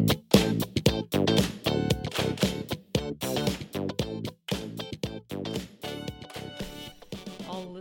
[0.00, 0.12] Alle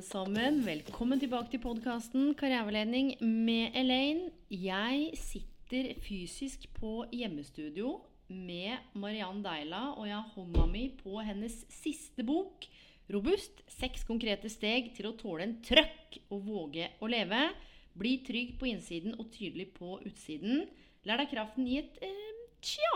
[0.03, 4.33] sammen, velkommen tilbake til podkasten Karriereveiledning med Elaine.
[4.51, 11.55] Jeg sitter fysisk på hjemmestudio med Mariann Deila, og jeg har hånda mi på hennes
[11.71, 12.67] siste bok.
[13.15, 13.63] Robust.
[13.79, 17.47] Seks konkrete steg til å tåle en trøkk og våge å leve.
[17.95, 20.67] Bli trygg på innsiden og tydelig på utsiden.
[21.09, 22.89] Lær deg kraften i et eh, tja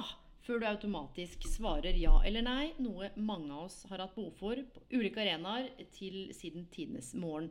[0.45, 4.59] før du automatisk svarer ja eller nei, noe mange av oss har hatt behov for
[4.75, 7.47] på ulike arenaer til siden tidenes morgen.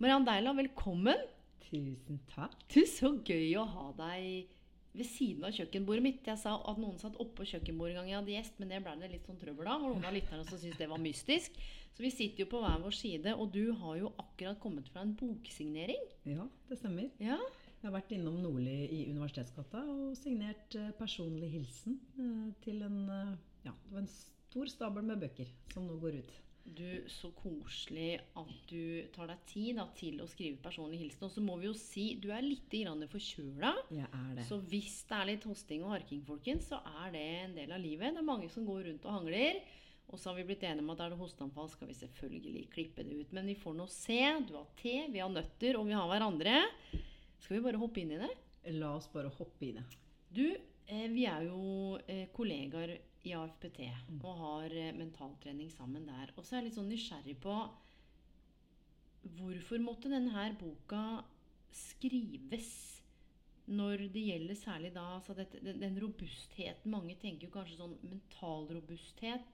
[0.00, 1.20] Mariann Deila, velkommen.
[1.66, 2.54] Tusen takk.
[2.72, 4.54] Du, så gøy å ha deg
[4.96, 6.24] ved siden av kjøkkenbordet mitt.
[6.24, 8.96] Jeg sa at noen satt oppå kjøkkenbordet en gang jeg hadde gjest, men det ble
[9.02, 9.84] det litt sånn trøbbel av.
[9.84, 11.60] Og noen av lytterne som syntes det var mystisk.
[11.92, 15.04] Så vi sitter jo på hver vår side, og du har jo akkurat kommet fra
[15.04, 16.08] en boksignering.
[16.24, 17.12] Ja, det stemmer.
[17.20, 17.36] Ja,
[17.86, 22.96] Jeg har vært innom Nordli i Universitetsgata og signert eh, personlig hilsen eh, til en
[23.14, 23.28] eh,
[23.62, 26.32] Ja, det var en stor stabel med bøker som nå går ut.
[26.66, 31.28] Du, så koselig at du tar deg tid da, til å skrive personlig hilsen.
[31.28, 32.74] Og så må vi jo si du er litt
[33.14, 33.72] forkjøla.
[34.50, 37.86] Så hvis det er litt hosting og harking, folkens, så er det en del av
[37.86, 38.18] livet.
[38.18, 39.62] Det er mange som går rundt og hangler.
[40.10, 43.06] Og så har vi blitt enige om at er det hosteanfall, skal vi selvfølgelig klippe
[43.06, 43.30] det ut.
[43.38, 44.24] Men vi får nå se.
[44.50, 46.64] Du har te, vi har nøtter, og vi har hverandre.
[47.40, 48.32] Skal vi bare hoppe inn i det?
[48.76, 49.84] La oss bare hoppe i det.
[50.34, 50.46] Du,
[50.86, 53.80] eh, vi er jo eh, kollegaer i AFPT
[54.20, 56.32] og har eh, mentaltrening sammen der.
[56.36, 57.56] Og så er jeg litt sånn nysgjerrig på
[59.36, 61.24] hvorfor måtte denne her boka
[61.74, 62.68] skrives
[63.66, 67.96] når det gjelder særlig da altså dette, den, den robustheten Mange tenker jo kanskje sånn
[68.04, 69.48] mental robusthet.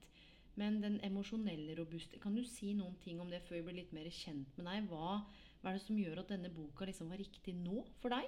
[0.60, 3.94] Men den emosjonelle robusthet Kan du si noen ting om det før vi blir litt
[3.96, 4.90] mer kjent med deg?
[4.90, 5.22] Hva,
[5.62, 8.26] hva er det som gjør at denne boka liksom var riktig nå for deg?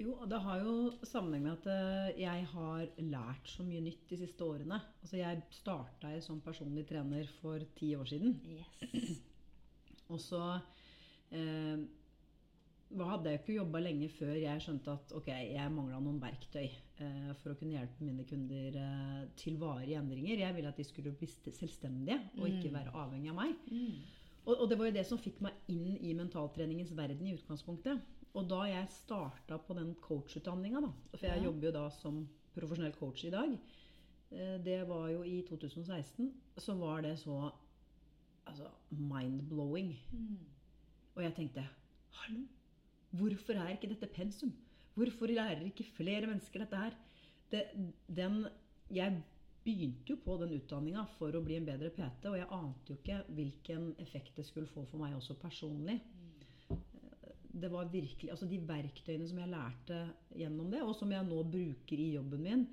[0.00, 4.18] Jo, det har jo sammenheng med at eh, jeg har lært så mye nytt de
[4.22, 4.78] siste årene.
[5.02, 8.38] Altså Jeg starta som personlig trener for ti år siden.
[8.48, 9.20] Yes.
[10.10, 10.40] Og så
[11.36, 11.82] eh,
[12.98, 16.64] hadde jeg jo ikke jobba lenge før jeg skjønte at ok, jeg mangla noen verktøy
[16.64, 20.42] eh, for å kunne hjelpe mine kunder eh, til varige endringer.
[20.42, 23.68] Jeg ville at de skulle bli selvstendige og ikke være avhengig av meg.
[24.46, 28.00] Og, og det var jo det som fikk meg inn i mentaltreningens verden i utgangspunktet.
[28.34, 31.44] Og da jeg starta på den coachutdanninga, da, for jeg Ja.
[31.44, 33.52] jobber jo da som profesjonell coach i dag,
[34.32, 37.50] eh, det var jo i 2016, så var det så
[38.46, 39.92] altså, mind-blowing.
[41.16, 41.66] Og jeg tenkte
[42.10, 42.46] Hallo,
[43.10, 44.52] hvorfor er ikke dette pensum?
[44.94, 46.96] Hvorfor lærer ikke flere mennesker dette her?
[47.50, 47.62] Det,
[48.16, 48.46] den,
[48.90, 49.22] jeg
[49.64, 52.98] begynte jo på den utdanninga for å bli en bedre PT, og jeg ante jo
[52.98, 55.98] ikke hvilken effekt det skulle få for meg også personlig.
[57.50, 60.00] Det var virkelig, altså De verktøyene som jeg lærte
[60.38, 62.66] gjennom det, og som jeg nå bruker i jobben min,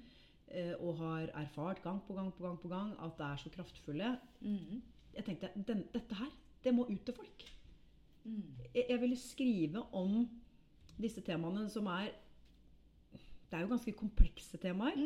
[0.48, 3.52] eh, og har erfart gang på gang på gang på gang at det er så
[3.58, 4.16] kraftfulle.
[5.18, 6.32] Jeg tenkte den, dette her,
[6.64, 7.48] det må ut til folk.
[8.76, 10.28] Jeg, jeg ville skrive om
[10.98, 12.12] disse temaene som er
[13.48, 14.98] Det er jo ganske komplekse temaer.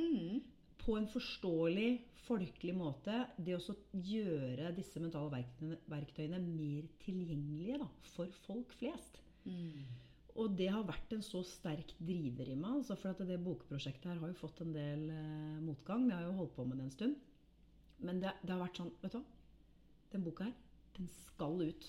[0.81, 1.90] På en forståelig,
[2.25, 3.18] folkelig måte.
[3.38, 9.20] Det å gjøre disse mentale verktøyene, verktøyene mer tilgjengelige da, for folk flest.
[10.40, 12.80] Og det har vært en så sterk driver i meg.
[12.80, 16.08] Altså for at det bokprosjektet her har jo fått en del eh, motgang.
[16.08, 17.16] vi har jo holdt på med det en stund.
[18.02, 19.25] Men det, det har vært sånn Vet du hva?
[20.12, 20.56] Den boka her,
[20.97, 21.86] den skal ut.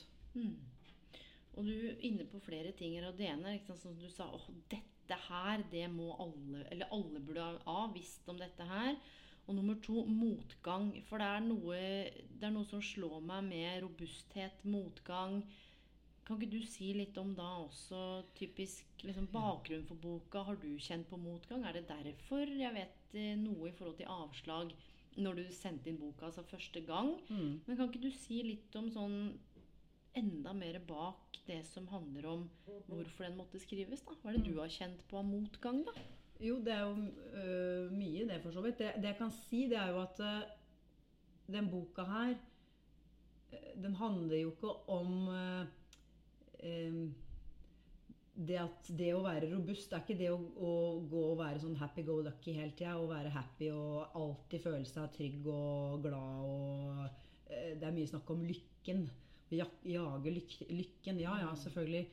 [1.58, 2.94] Og du er inne på flere ting.
[3.02, 7.20] Og det ene er som du sa åh, dette her, det må alle Eller alle
[7.20, 8.96] burde ha visst om dette her.
[9.46, 10.92] Og nummer to, motgang.
[11.08, 11.80] For det er noe,
[12.38, 15.42] det er noe som slår meg med robusthet, motgang.
[16.22, 20.44] Kan ikke du si litt om da også typisk liksom, bakgrunn for boka?
[20.46, 21.64] Har du kjent på motgang?
[21.66, 24.70] Er det derfor jeg vet eh, noe i forhold til avslag
[25.18, 27.16] når du sendte inn boka altså første gang?
[27.66, 29.16] Men kan ikke du si litt om sånn
[30.18, 32.42] enda mer bak det som handler om
[32.86, 34.04] hvorfor den måtte skrives?
[34.06, 34.16] da?
[34.22, 35.82] Hva er det du har kjent på av motgang?
[35.86, 35.94] da?
[36.42, 36.94] Jo, det er jo
[37.38, 38.78] øh, mye det, for så vidt.
[38.78, 40.42] Det, det jeg kan si, det er jo at øh,
[41.54, 42.34] den boka her
[43.52, 45.66] øh, Den handler jo ikke om øh,
[46.62, 47.10] øh,
[48.32, 50.72] det at det å være robust det er ikke det å, å
[51.04, 52.96] gå og være sånn happy go lucky hele tida.
[52.96, 57.20] Å være happy og alltid føle seg trygg og glad og
[57.52, 59.04] Det er mye snakk om lykken.
[59.52, 61.20] Jage lyk, lykken.
[61.22, 62.06] Ja, ja, selvfølgelig.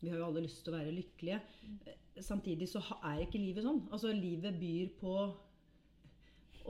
[0.00, 1.40] Vi har jo alle lyst til å være lykkelige.
[1.86, 3.82] Eh, Samtidig så er ikke livet sånn.
[3.92, 5.14] Altså, livet byr på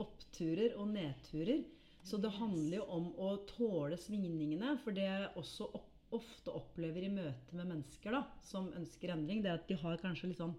[0.03, 1.63] oppturer og nedturer.
[2.07, 4.75] Så det handler jo om å tåle svingningene.
[4.83, 5.69] For det jeg også
[6.15, 9.99] ofte opplever i møte med mennesker da, som ønsker endring, det er at de har
[9.99, 10.55] kanskje litt sånn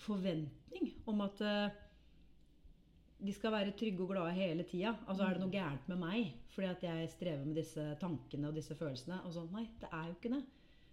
[0.00, 1.78] forventning om at eh,
[3.20, 4.94] de skal være trygge og glade hele tida.
[5.06, 8.56] Altså er det noe gærent med meg fordi at jeg strever med disse tankene og
[8.56, 9.20] disse følelsene?
[9.26, 10.42] Og sånn, Nei, det er jo ikke det.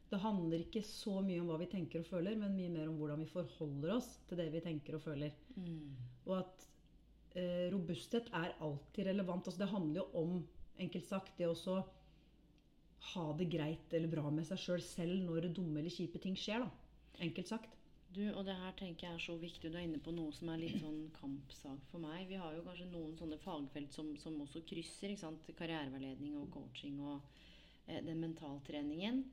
[0.07, 2.95] Det handler ikke så mye om hva vi tenker og føler, men mye mer om
[2.99, 5.33] hvordan vi forholder oss til det vi tenker og føler.
[6.29, 6.67] Og at
[7.35, 9.49] eh, robusthet er alltid relevant.
[9.49, 10.37] Altså, det handler jo om,
[10.79, 11.77] enkelt sagt, det å
[13.13, 16.39] ha det greit eller bra med seg sjøl selv, selv når dumme eller kjipe ting
[16.39, 16.63] skjer.
[16.63, 16.71] da.
[17.27, 17.76] Enkelt sagt.
[18.15, 19.69] Du, og det her tenker jeg er så viktig.
[19.71, 22.27] Du er inne på noe som er litt sånn kampsak for meg.
[22.29, 25.11] Vi har jo kanskje noen sånne fagfelt som, som også krysser.
[25.13, 25.51] ikke sant?
[25.57, 27.19] Karriereveiledning og coaching og
[27.87, 29.25] eh, den mentaltreningen.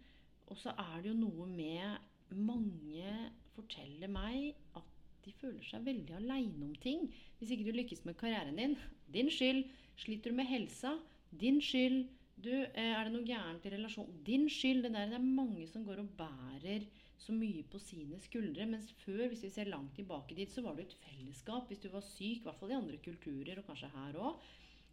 [0.51, 3.11] Og så er det jo noe med Mange
[3.55, 4.87] forteller meg at
[5.25, 7.05] de føler seg veldig aleine om ting.
[7.39, 8.75] Hvis ikke du lykkes med karrieren din,
[9.13, 9.69] din skyld.
[10.01, 10.97] Sliter du med helsa,
[11.41, 12.09] din skyld.
[12.37, 14.21] Du, eh, er det noe gærent i relasjonen?
[14.27, 14.83] Din skyld.
[14.85, 16.87] Det, der, det er mange som går og bærer
[17.21, 18.67] så mye på sine skuldre.
[18.69, 21.71] Mens før, hvis vi ser langt tilbake dit, så var det et fellesskap.
[21.71, 24.45] Hvis du var syk, i hvert fall i andre kulturer, og kanskje her òg,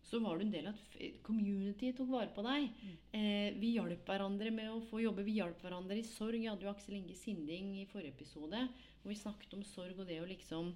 [0.02, 2.70] så var du en del av et community tok vare på deg.
[3.14, 5.26] Eh, vi hjalp hverandre med å få jobbe.
[5.28, 6.40] Vi hjalp hverandre i sorg.
[6.42, 8.64] Jeg hadde jo Aksel Inge Sinding i forrige episode,
[9.02, 10.72] hvor vi snakket om sorg og det å liksom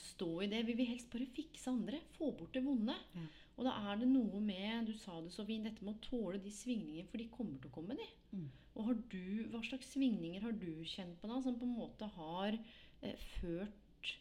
[0.00, 0.62] stå i det.
[0.68, 2.00] Vi vil helst bare fikse andre.
[2.16, 2.94] Få bort det vonde.
[3.16, 3.26] Ja.
[3.60, 6.38] Og da er det noe med Du sa det så fint, dette med å tåle
[6.40, 8.06] de svingningene, for de kommer til å komme, de.
[8.32, 8.46] Mm.
[8.72, 12.08] Og har du, hva slags svingninger har du kjent på da, som på en måte
[12.14, 14.14] har eh, ført,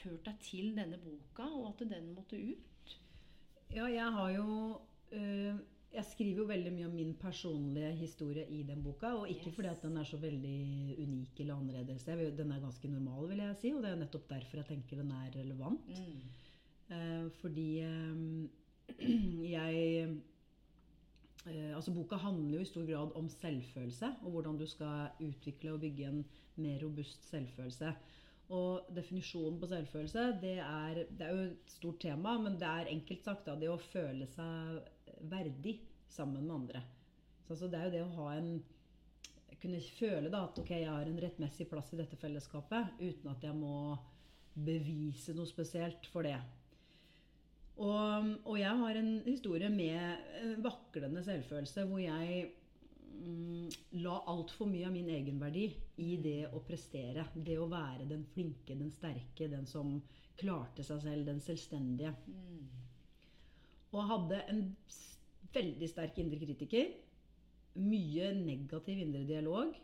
[0.00, 2.96] ført deg til denne boka, og at den måtte ut?
[3.74, 4.46] Ja, jeg har jo
[5.12, 5.60] øh,
[5.94, 9.12] Jeg skriver jo veldig mye om min personlige historie i den boka.
[9.18, 9.54] Og ikke Yes.
[9.58, 12.02] fordi at den er så veldig unik eller annerledes.
[12.08, 13.70] Den er ganske normal, vil jeg si.
[13.76, 15.86] Og det er nettopp derfor jeg tenker den er relevant.
[15.94, 16.40] Eh,
[17.40, 18.16] fordi eh,
[19.56, 19.76] jeg
[21.46, 25.72] eh, Altså Boka handler jo i stor grad om selvfølelse, og hvordan du skal utvikle
[25.74, 26.22] og bygge en
[26.56, 27.92] mer robust selvfølelse.
[28.54, 32.92] Og definisjonen på selvfølelse, det er, det er jo et stort tema, men det er
[32.92, 34.80] enkelt sagt da, det å føle seg
[35.32, 35.78] verdig
[36.08, 36.84] sammen med andre.
[37.44, 38.50] Så altså, det er jo det å ha en
[39.64, 43.44] kunne føle da at ok, jeg har en rettmessig plass i dette fellesskapet, uten at
[43.46, 43.96] jeg må
[44.54, 46.36] bevise noe spesielt for det.
[47.74, 52.44] Og, og jeg har en historie med vaklende selvfølelse hvor jeg
[53.10, 53.66] mm,
[54.04, 55.64] la altfor mye av min egenverdi
[56.04, 57.26] i det å prestere.
[57.34, 59.96] Det å være den flinke, den sterke, den som
[60.38, 62.14] klarte seg selv, den selvstendige.
[63.94, 64.64] Og hadde en
[65.54, 66.94] veldig sterk indre kritiker.
[67.82, 69.74] Mye negativ indre dialog.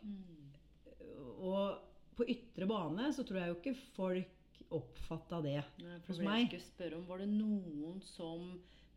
[1.43, 4.37] Og på ytre bane så tror jeg jo ikke folk
[4.77, 6.45] oppfatta det Nei, hos meg.
[6.45, 8.47] jeg skulle spørre om, Var det noen som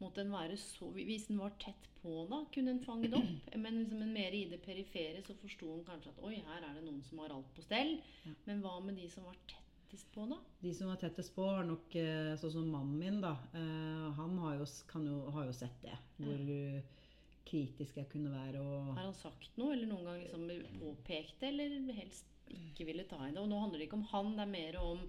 [0.01, 3.45] Måtte en være så Hvis den var tett på, da, kunne den fange det opp?
[3.63, 6.75] Men liksom en mer i det perifere, så forsto en kanskje at oi, her er
[6.77, 7.95] det noen som har alt på stell.
[8.27, 8.33] Ja.
[8.49, 10.37] Men hva med de som var tettest på, da?
[10.61, 13.33] De som var tettest på, har nok eh, sånn som mannen min, da.
[13.57, 15.95] eh, Han har jo, kan jo, har jo sett det.
[16.19, 16.83] Hvor ja.
[17.49, 18.61] kritisk jeg kunne være.
[18.61, 23.07] Og Har han sagt noe, eller noen gang liksom påpekt det, eller helst ikke ville
[23.09, 23.41] ta i det?
[23.41, 25.07] Og nå handler det ikke om han, det er mer om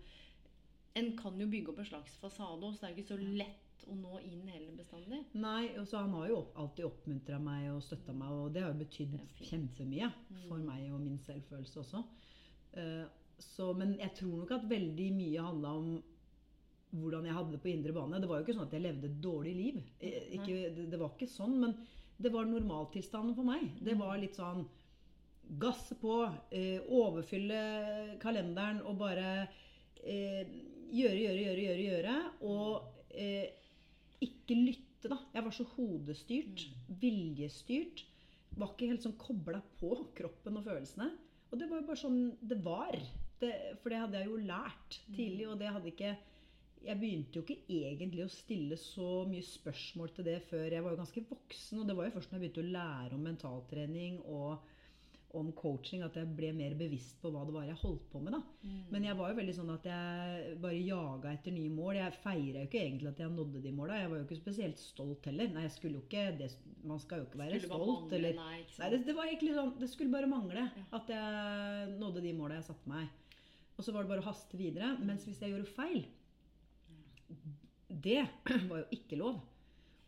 [0.95, 3.85] En kan jo bygge opp en slags fasade, så det er jo ikke så lett
[3.91, 5.19] å nå inn heller bestandig.
[5.37, 8.71] Nei, og så han har jo alltid oppmuntra meg og støtta meg, og det har
[8.71, 10.09] jo betydd kjempemye
[10.47, 12.01] for meg og min selvfølelse også.
[12.79, 13.05] Eh,
[13.43, 15.89] så, men jeg tror nok at veldig mye handla om
[16.95, 18.21] hvordan jeg hadde det på indre bane.
[18.23, 19.79] Det var jo ikke sånn at jeg levde et dårlig liv.
[19.99, 21.75] Ikke, det, var ikke sånn, men
[22.15, 23.67] det var normaltilstanden for meg.
[23.83, 24.63] Det var litt sånn
[25.61, 26.23] gasse på,
[26.55, 29.27] eh, overfylle kalenderen og bare
[30.01, 30.47] eh,
[30.91, 32.17] gjøre, gjøre, gjøre, gjøre, gjøre.
[32.49, 33.47] Og eh,
[34.25, 35.19] ikke lytte, da.
[35.35, 36.67] Jeg var så hodestyrt,
[37.01, 38.05] viljestyrt.
[38.55, 41.11] Var ikke helt sånn kobla på kroppen og følelsene.
[41.51, 42.95] Og det var jo bare sånn det var.
[43.41, 43.51] Det,
[43.81, 46.15] for det hadde jeg jo lært tidlig, og det hadde ikke
[46.85, 50.93] jeg begynte jo ikke egentlig å stille så mye spørsmål til det før jeg var
[50.93, 51.81] jo ganske voksen.
[51.81, 54.67] Og det var jo først når jeg begynte å lære om mentaltrening og,
[55.35, 58.35] om coaching at jeg ble mer bevisst på hva det var jeg holdt på med.
[58.63, 58.77] Mm.
[58.93, 61.97] Men jeg var jo veldig sånn at jeg bare jaga etter nye mål.
[61.99, 63.97] Jeg feira jo ikke egentlig at jeg nådde de måla.
[64.01, 65.51] Jeg var jo ikke spesielt stolt heller.
[65.55, 66.49] Nei, jeg skulle jo ikke det,
[66.85, 67.91] Man skal jo ikke være Skulle stolt.
[68.05, 68.39] mangle, eller...
[68.41, 70.85] Nei, Nei, det, det var egentlig sånn Det skulle bare mangle Ja.
[70.99, 73.07] at jeg nådde de måla jeg satte meg.
[73.75, 74.93] Og så var det bare å haste videre.
[75.03, 76.05] Mens hvis jeg gjorde feil
[77.89, 78.21] Det
[78.69, 79.41] var jo ikke lov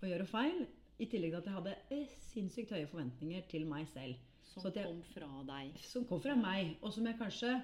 [0.02, 0.66] å gjøre feil.
[0.98, 4.18] I tillegg til at jeg hadde eh, sinnssykt høye forventninger til meg selv.
[4.58, 5.80] Som så at jeg- kom fra deg.
[5.86, 7.64] Som kom fra meg, og som jeg kanskje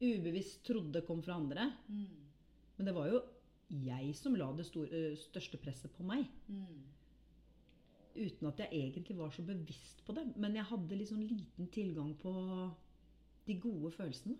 [0.00, 1.72] ubevisst trodde kom fra andre.
[1.88, 2.06] Mm.
[2.76, 3.20] Men det var jo
[3.70, 6.26] jeg som la det store, største presset på meg.
[6.48, 6.86] Mm.
[8.16, 10.24] Uten at jeg egentlig var så bevisst på det.
[10.36, 12.32] Men jeg hadde liksom liten tilgang på
[13.46, 14.36] de gode følelsene.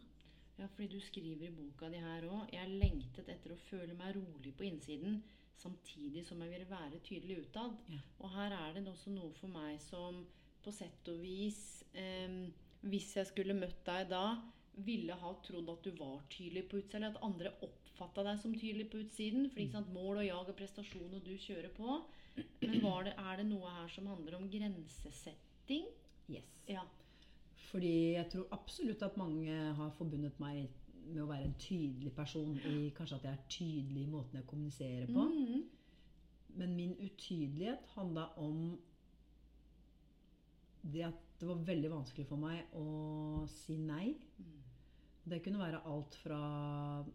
[0.59, 4.17] Ja, fordi du skriver i boka di her òg Jeg lengtet etter å føle meg
[4.19, 5.23] rolig på innsiden
[5.61, 7.77] samtidig som jeg ville være tydelig utad.
[7.89, 8.01] Ja.
[8.19, 10.27] Og her er det også noe for meg som
[10.65, 11.61] på sett og vis
[11.99, 12.49] eh,
[12.81, 14.25] Hvis jeg skulle møtt deg da,
[14.87, 18.55] ville ha trodd at du var tydelig på utsiden, eller at andre oppfatta deg som
[18.57, 19.51] tydelig på utsiden.
[19.51, 21.99] For ikke sant, mål og jag og prestasjon og du kjører på.
[22.63, 25.91] Men var det, er det noe her som handler om grensesetting?
[26.31, 26.49] Yes.
[26.71, 26.87] Ja.
[27.71, 30.71] Fordi jeg tror absolutt at mange har forbundet meg
[31.11, 32.57] med å være en tydelig person.
[32.67, 35.27] I kanskje at jeg er tydelig i måten jeg kommuniserer på.
[35.27, 35.67] Mm.
[36.61, 38.79] Men min utydelighet handla om
[40.83, 44.15] det at det var veldig vanskelig for meg å si nei.
[45.31, 46.39] Det kunne være alt fra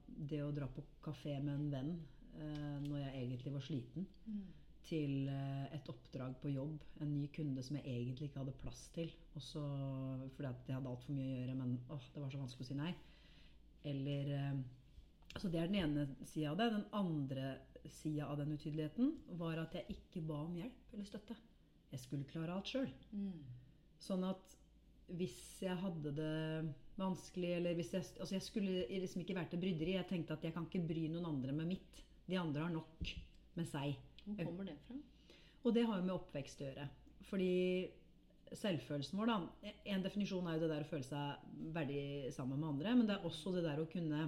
[0.08, 1.90] det å dra på kafé med en venn
[2.38, 4.46] eh, når jeg egentlig var sliten, Mm.
[4.86, 8.84] til eh, et oppdrag på jobb, en ny kunde som jeg egentlig ikke hadde plass
[8.94, 9.10] til.
[9.36, 9.62] Også
[10.36, 12.70] fordi at jeg hadde altfor mye å gjøre, men åh, det var så vanskelig å
[12.70, 12.92] si nei.
[13.86, 14.60] Eller eh,
[15.42, 16.70] Så det er den ene sida av det.
[16.72, 17.58] Den andre
[17.92, 21.36] sida av den utydeligheten var at jeg ikke ba om hjelp eller støtte.
[21.96, 22.92] Jeg skulle klare alt sjøl.
[23.16, 23.40] Mm.
[24.04, 24.56] Sånn at
[25.16, 26.34] hvis jeg hadde det
[27.00, 29.96] vanskelig, eller hvis jeg Altså, jeg skulle liksom ikke vært til bryderi.
[29.96, 32.02] Jeg tenkte at jeg kan ikke bry noen andre med mitt.
[32.28, 33.12] De andre har nok
[33.56, 33.96] med seg.
[34.26, 34.98] Hvor kommer det fra?
[35.66, 36.88] Og det har jo med oppvekst å gjøre.
[37.30, 37.54] Fordi
[38.56, 42.74] selvfølelsen vår, da En definisjon er jo det der å føle seg verdig sammen med
[42.74, 42.96] andre.
[42.98, 44.28] Men det er også det der å kunne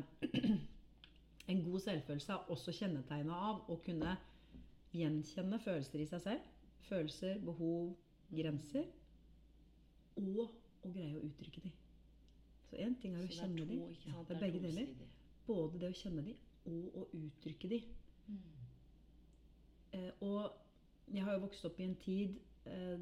[1.47, 4.17] En god selvfølelse er også kjennetegna av å kunne
[4.95, 6.56] gjenkjenne følelser i seg selv.
[6.87, 7.95] Følelser, behov,
[8.31, 8.85] grenser.
[10.17, 11.71] Og å greie å uttrykke de.
[12.69, 14.11] Så én ting er å kjenne er to, de.
[14.11, 14.93] Ja, det er begge deler.
[15.47, 16.35] Både det å kjenne de
[16.67, 17.79] og å uttrykke de.
[18.27, 18.39] Mm.
[19.95, 22.35] Eh, og jeg har jo vokst opp i en tid
[22.67, 22.99] eh,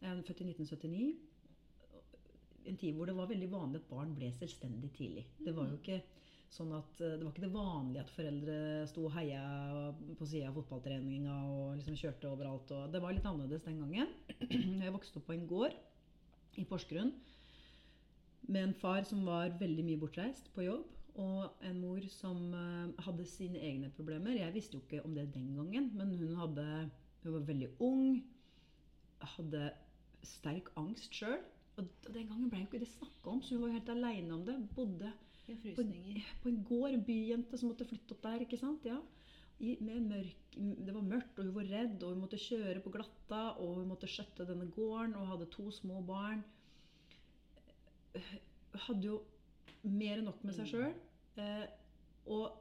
[0.00, 1.08] Jeg er født i 1979.
[2.70, 5.26] En tid hvor det var veldig vanlig at barn ble selvstendig tidlig.
[5.44, 5.98] Det var jo ikke
[6.50, 8.58] sånn at eh, det var ikke det vanlige at foreldre
[8.90, 9.42] sto og heia
[10.18, 12.72] på sida av fotballtreninga og liksom kjørte overalt.
[12.74, 14.14] Og det var litt annerledes den gangen.
[14.84, 15.76] Jeg vokste opp på en gård
[16.58, 17.12] i Porsgrunn
[18.50, 20.88] med en far som var veldig mye bortreist på jobb,
[21.20, 24.38] og en mor som eh, hadde sine egne problemer.
[24.38, 26.66] Jeg visste jo ikke om det den gangen, men hun, hadde,
[27.22, 28.20] hun var veldig ung,
[29.36, 29.70] hadde
[30.26, 31.40] sterk angst sjøl.
[31.78, 34.34] Og den gangen ble jo ikke det snakka om, så hun var jo helt aleine
[34.34, 34.56] om det.
[34.76, 35.12] Bodde
[35.56, 36.28] på, frysninger.
[36.42, 38.44] på en gård, byjente som måtte flytte opp der.
[38.46, 38.86] ikke sant?
[38.88, 38.98] Ja.
[39.60, 40.54] I, med mørk,
[40.86, 43.90] det var mørkt, og hun var redd, og hun måtte kjøre på glatta, og hun
[43.90, 46.40] måtte skjøtte denne gården, og hadde to små barn.
[48.86, 49.20] Hadde jo
[49.82, 50.94] mer enn nok med seg sjøl.
[51.40, 51.66] Eh,
[52.30, 52.56] og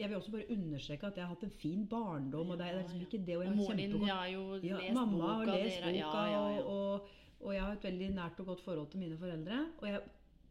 [0.00, 2.80] jeg vil også bare understreke at jeg har hatt en fin barndom, og det er
[2.80, 5.78] liksom ikke det, og jeg har din kjempegodt har jo ja, lest mamma har lest
[5.84, 6.64] dere- boka, ja, ja, ja.
[6.64, 7.12] Og, og,
[7.42, 9.60] og jeg har et veldig nært og godt forhold til mine foreldre.
[9.78, 10.02] Og jeg,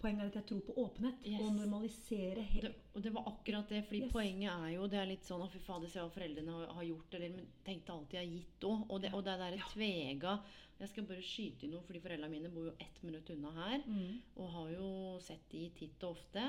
[0.02, 1.22] poenget er at jeg tror på åpenhet.
[1.26, 1.42] Yes.
[1.46, 4.12] Og normalisere helt det, og det var akkurat det, fordi Yes.
[4.12, 6.84] poenget er jo Det er litt sånn Å, fy fader, se hva foreldrene har, har
[6.90, 7.14] gjort.
[7.20, 8.84] Eller men tenkte alltid jeg har gitt òg.
[8.90, 10.36] Og det, og det der tvega
[10.82, 13.84] Jeg skal bare skyte inn noe, fordi foreldrene mine bor jo ett minutt unna her.
[13.86, 14.22] Mm.
[14.42, 14.92] Og har jo
[15.22, 16.46] sett de titt og ofte.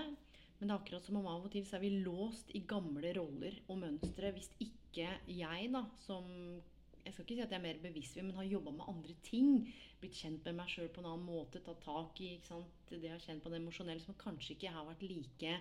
[0.59, 3.11] Men det er akkurat som om av og til så er vi låst i gamle
[3.19, 4.33] roller og mønstre.
[4.33, 6.25] Hvis ikke jeg, da, som
[7.05, 9.67] Jeg skal ikke si at jeg er mer bevisst, men har jobba med andre ting.
[10.03, 11.61] Blitt kjent med meg sjøl på en annen måte.
[11.63, 15.05] Tatt tak i det jeg har kjent på det emosjonelle, som kanskje ikke har vært
[15.07, 15.53] like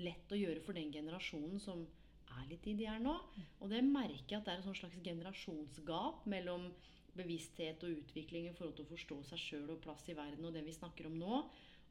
[0.00, 1.84] lett å gjøre for den generasjonen som
[2.32, 3.12] er litt i de her nå.
[3.60, 6.70] Og det merker jeg at det er sånn slags generasjonsgap mellom
[7.18, 10.56] bevissthet og utvikling i forhold til å forstå seg sjøl og plass i verden og
[10.56, 11.42] det vi snakker om nå.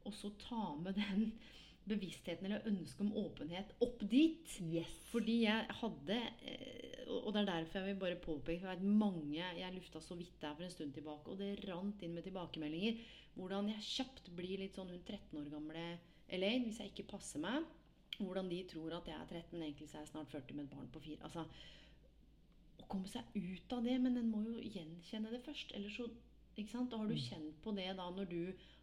[0.02, 1.28] Og så ta med den
[1.88, 4.54] bevisstheten eller ønsket om åpenhet opp dit.
[4.62, 4.92] Yes.
[5.10, 9.74] Fordi jeg hadde eh, Og det er derfor jeg vil bare påpeke at mange Jeg
[9.74, 13.02] lufta så vidt der for en stund tilbake, og det rant inn med tilbakemeldinger.
[13.34, 15.84] Hvordan jeg kjapt blir litt sånn hun 13 år gamle
[16.32, 17.66] Elaine hvis jeg ikke passer meg.
[18.18, 20.66] Hvordan de tror at jeg er 13, men egentlig så er jeg snart 40 med
[20.66, 21.22] et barn på 4.
[21.26, 21.46] Altså,
[22.82, 25.72] å komme seg ut av det, men en må jo gjenkjenne det først.
[25.76, 26.06] Eller så
[26.52, 26.92] ikke sant?
[26.92, 28.42] Da har du kjent på det da når du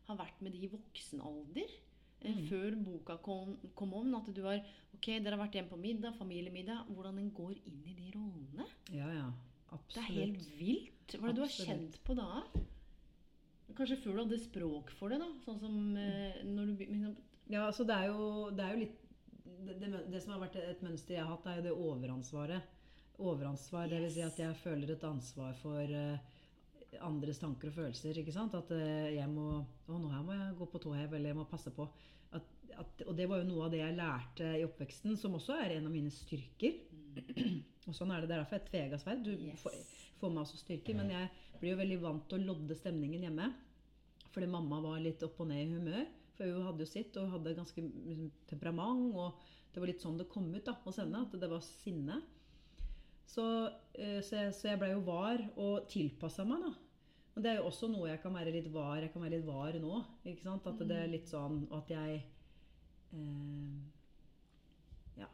[0.10, 1.76] har vært med de i voksen alder.
[2.22, 2.48] Eh, Mm.
[2.50, 4.16] Før boka kom, kom om.
[4.16, 4.60] At du har
[4.94, 6.90] Ok, dere har vært hjemme på middag, familiemiddag.
[6.90, 8.66] Hvordan en går inn i de rollene.
[8.92, 9.30] Ja, ja.
[9.70, 9.94] Absolutt.
[9.96, 11.16] Det er helt vilt.
[11.16, 12.30] Hva er det du har kjent på da?
[13.78, 15.30] Kanskje før du hadde språk for det, da?
[15.46, 16.50] Sånn som mm.
[16.56, 17.16] når du liksom,
[17.50, 18.98] Ja, altså det er jo, det er jo litt
[19.66, 22.76] det, det, det som har vært et mønster jeg har hatt, er jo det overansvaret.
[23.20, 26.39] Overansvar, det vil si at jeg føler et ansvar for eh,
[27.06, 28.18] andres tanker og følelser.
[28.18, 28.56] ikke sant?
[28.58, 31.38] At eh, jeg må Å, nå her må jeg gå på tå hev, eller jeg
[31.40, 31.86] må passe på.
[32.36, 32.46] At,
[32.78, 35.78] at, og det var jo noe av det jeg lærte i oppveksten, som også er
[35.78, 36.78] en av mine styrker.
[37.90, 38.30] Og sånn er det.
[38.30, 39.24] Det er derfor jeg tvega sverd.
[39.26, 39.62] Du Yes.
[39.64, 39.78] får,
[40.22, 40.98] får meg også styrker.
[41.00, 41.30] Men jeg
[41.62, 43.50] blir jo veldig vant til å lodde stemningen hjemme.
[44.30, 46.06] Fordi mamma var litt opp og ned i humør.
[46.38, 49.10] For hun hadde jo sitt og hadde ganske liksom, temperament.
[49.18, 49.40] Og
[49.74, 52.22] det var litt sånn det kom ut da, hos henne, at det var sinne.
[53.30, 53.44] Så,
[53.94, 56.72] eh, så, jeg, så jeg blei jo var og tilpassa meg, da.
[57.38, 59.46] Og det er jo også noe jeg kan være litt var Jeg kan være litt
[59.48, 60.00] var nå.
[60.28, 60.66] ikke sant?
[60.68, 62.16] At det er litt sånn at jeg
[63.14, 63.78] eh,
[65.22, 65.28] Ja.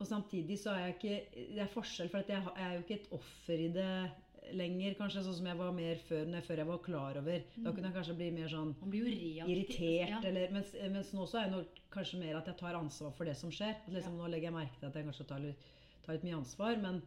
[0.00, 2.82] Og samtidig så er jeg ikke Det er forskjell, for at jeg, jeg er jo
[2.84, 3.92] ikke et offer i det
[4.56, 7.42] lenger, kanskje, sånn som jeg var mer før, når jeg- før jeg var klar over.
[7.62, 8.72] Da kunne jeg kanskje bli mer sånn
[9.46, 10.20] irritert, Ja.
[10.24, 13.36] eller, mens, mens nå så er jeg kanskje mer at jeg tar ansvar for det
[13.36, 13.76] som skjer.
[13.86, 15.56] At liksom, Nå legger jeg merke til at jeg kanskje tar litt,
[16.04, 17.02] tar litt mye ansvar, men,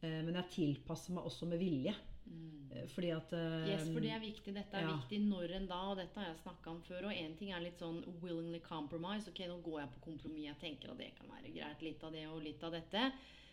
[0.00, 1.94] eh, men jeg tilpasser meg også med vilje.
[2.26, 2.56] Mm.
[2.92, 4.54] Fordi at eh, Yes, for det er viktig.
[4.56, 4.96] Dette er ja.
[4.98, 7.08] viktig når en da, og dette har jeg snakka om før.
[7.08, 9.30] Og én ting er litt sånn willingly compromise.
[9.30, 10.50] Ok, nå går jeg på kompromiss.
[10.50, 11.84] Jeg tenker at det kan være greit.
[11.86, 13.10] Litt av det og litt av dette.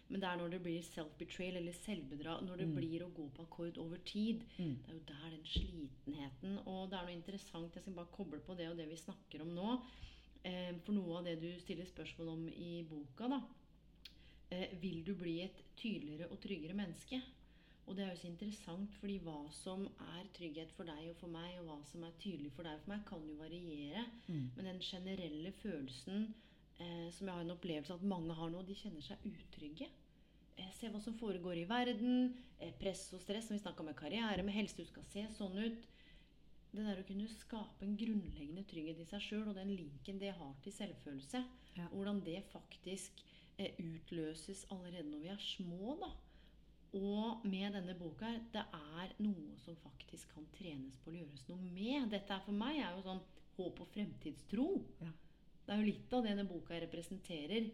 [0.10, 3.46] Men det er når det blir self-betrayal eller selvbedrag, når det blir å gå på
[3.48, 4.44] akkord over tid.
[4.60, 4.74] Mm.
[4.84, 8.42] Det er jo der den slitenheten Og det er noe interessant, jeg skal bare koble
[8.44, 9.78] på det og det vi snakker om nå.
[10.44, 13.40] Eh, for noe av det du stiller spørsmål om i boka, da.
[14.54, 17.20] Eh, vil du bli et tydeligere og tryggere menneske?
[17.88, 19.84] Og det er jo så interessant, fordi hva som
[20.16, 22.86] er trygghet for deg og for meg, og hva som er tydelig for deg og
[22.86, 24.06] for meg, kan jo variere.
[24.30, 24.46] Mm.
[24.56, 26.30] Men den generelle følelsen
[26.80, 29.90] eh, som jeg har en opplevelse at mange har nå, de kjenner seg utrygge.
[30.56, 32.38] Eh, se hva som foregår i verden.
[32.60, 34.80] Eh, press og stress, som vi snakka med karriere, med helse.
[34.80, 35.90] Du skal se sånn ut.
[36.74, 40.32] Det der å kunne skape en grunnleggende trygghet i seg sjøl, og den linken det
[40.40, 41.44] har til selvfølelse,
[41.76, 41.88] Ja.
[41.92, 43.22] hvordan det faktisk
[43.60, 46.12] utløses allerede når vi er små, da.
[46.94, 51.48] Og med denne boka her, det er noe som faktisk kan trenes på å gjøres
[51.50, 52.12] noe med.
[52.14, 53.24] Dette er for meg er jo sånn
[53.58, 54.68] håp og fremtidstro.
[55.02, 55.10] Ja.
[55.64, 57.72] Det er jo litt av det denne boka representerer.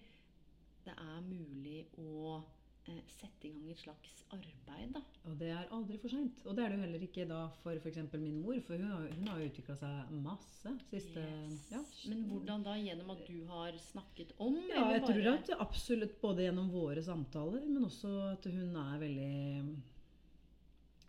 [0.86, 2.48] Det er mulig å eh,
[2.88, 5.02] sette i gang et slags arbeid, da.
[5.30, 6.40] Og det er aldri for seint.
[6.46, 8.00] Og det er det jo heller ikke da for f.eks.
[8.18, 11.60] min mor, for hun har, hun har utvikla seg masse siste Yes.
[11.74, 11.82] ja.
[12.10, 12.76] Men hvordan da?
[12.80, 14.58] Gjennom at du har snakket om?
[14.70, 19.04] Ja, jeg jeg tror at absolutt både gjennom våre samtaler, men også at hun er
[19.04, 19.34] veldig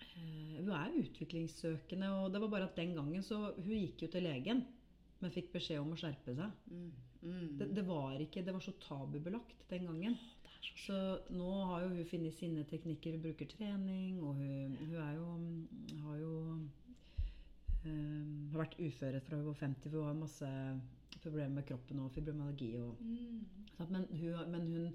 [0.00, 4.10] eh, Hun er utviklingssøkende, og det var bare at den gangen så Hun gikk jo
[4.12, 4.64] til legen,
[5.20, 6.50] men fikk beskjed om å skjerpe seg.
[6.72, 6.90] mm,
[7.22, 7.48] mm.
[7.60, 10.16] Det, det var ikke Det var så tabubelagt den gangen.
[10.60, 10.98] Er så
[11.32, 13.16] nå har jo hun funnet sine teknikker.
[13.16, 15.26] Hun bruker trening, og hun, hun er jo
[16.04, 16.32] Har jo
[17.84, 20.50] um, har vært uføre fra hun var 50, for hun har masse
[21.20, 22.74] problemer med kroppen og fibromyalgi.
[22.80, 23.88] Og, mm.
[23.88, 24.86] men, hun, men hun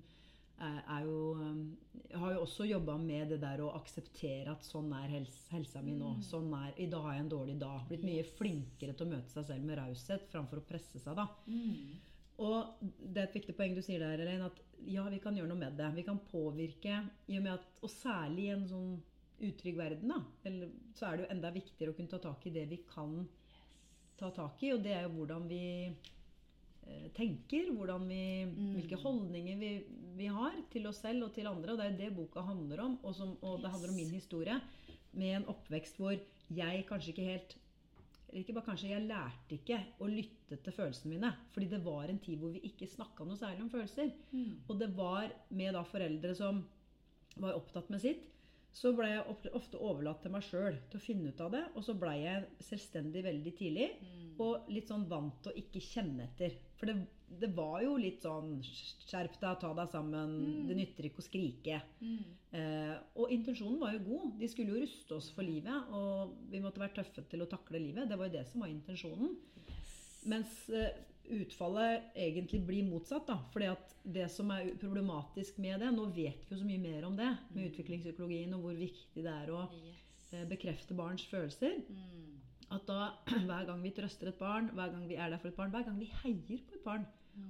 [0.55, 4.93] er, er jo eh, Har jo også jobba med det der å akseptere at sånn
[4.95, 6.15] er helse, helsa mi nå.
[6.23, 7.85] Sånn er, I dag jeg en dårlig dag.
[7.89, 11.17] Blitt mye flinkere til å møte seg selv med raushet framfor å presse seg.
[11.17, 11.27] da.
[11.49, 12.13] Mm.
[12.45, 15.49] Og det er et viktig poeng du sier der, Elaine, at ja, vi kan gjøre
[15.51, 15.91] noe med det.
[15.95, 18.91] Vi kan påvirke, i og med at, og særlig i en sånn
[19.45, 22.53] utrygg verden, da, eller, så er det jo enda viktigere å kunne ta tak i
[22.55, 23.17] det vi kan
[24.15, 28.21] ta tak i, og det er jo hvordan vi eh, tenker, hvordan vi,
[28.77, 29.71] hvilke holdninger vi,
[30.15, 31.73] vi har til oss selv og til andre.
[31.73, 34.15] Og det er jo det boka handler om, og, som, og det handler om min
[34.15, 34.55] historie.
[35.15, 36.15] Med en oppvekst hvor
[36.55, 37.57] jeg kanskje ikke helt
[38.43, 41.33] ikke bare kanskje, Jeg lærte ikke å lytte til følelsene mine.
[41.53, 44.11] Fordi det var en tid hvor vi ikke snakka noe særlig om følelser.
[44.69, 46.63] Og det var med da foreldre som
[47.37, 48.23] var opptatt med sitt,
[48.75, 49.23] så ble jeg
[49.55, 51.63] ofte- overlatt til meg sjøl til å finne ut av det.
[51.75, 53.89] Og så blei jeg selvstendig veldig tidlig.
[54.39, 56.51] Og litt sånn vant til å ikke kjenne etter.
[56.75, 56.95] For det,
[57.41, 60.35] det var jo litt sånn Skjerp deg, ta deg sammen.
[60.67, 61.81] Det nytter ikke å skrike.
[62.51, 64.33] Eh, og intensjonen var jo god.
[64.41, 65.89] De skulle jo ruste oss for livet.
[65.95, 68.09] Og vi måtte være tøffe til å takle livet.
[68.11, 69.35] Det var jo det som var intensjonen.
[70.31, 70.91] Mens eh,
[71.39, 73.27] utfallet egentlig blir motsatt.
[73.29, 76.81] da, fordi at det som er problematisk med det Nå vet vi jo så mye
[76.83, 80.33] mer om det med utviklingspsykologien og hvor viktig det er å Yes.
[80.33, 81.79] eh, bekrefte barns følelser.
[81.89, 82.34] Mm.
[82.71, 83.11] At da
[83.49, 85.85] hver gang vi trøster et barn, hver gang vi er der for et barn, hver
[85.85, 87.05] gang vi heier på et barn,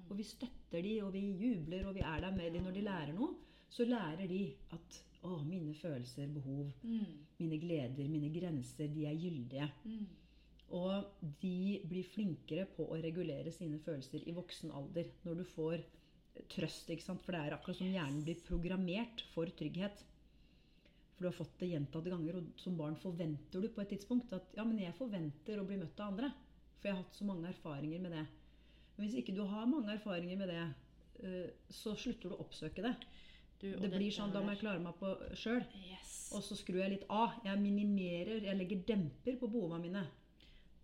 [0.10, 2.82] og vi støtter de, og vi jubler, og vi er der med de når de
[2.82, 3.36] lærer noe,
[3.70, 4.42] så lærer de
[4.74, 7.18] at å, mine følelser, behov, Mm.
[7.40, 9.70] mine gleder, mine grenser, de er gyldige.
[9.84, 10.08] Mm.
[10.70, 11.06] Og
[11.42, 15.12] de blir flinkere på å regulere sine følelser i voksen alder.
[15.24, 15.84] Når du får
[16.50, 17.24] trøst, ikke sant?
[17.24, 20.04] for det er akkurat som hjernen blir programmert for trygghet.
[21.16, 24.34] For du har fått det gjentatte ganger, og som barn forventer du på et tidspunkt
[24.36, 26.32] at ja, men jeg forventer å bli møtt av andre.
[26.80, 28.26] For jeg har hatt så mange erfaringer med det.
[28.96, 30.66] Men hvis ikke du har mange erfaringer med det,
[31.24, 32.96] eh, så slutter du å oppsøke det.
[33.62, 35.64] Du, Det blir sånn, Da må jeg klare meg på sjøl.
[35.80, 36.14] Yes.
[36.36, 37.40] Og så skrur jeg litt av.
[37.48, 40.04] Jeg minimerer, jeg legger demper på behovene mine.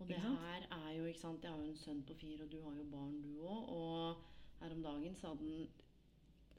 [0.00, 2.50] Og det her er jo, ikke sant Jeg har jo en sønn på fire, og
[2.50, 3.68] du har jo barn, du òg.
[3.76, 5.68] Og her om dagen sa den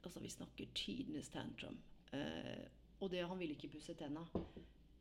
[0.04, 1.78] Altså, vi snakker tidenes tantrum.
[2.12, 2.66] Eh,
[3.00, 4.24] og det han ville ikke pusse tenna.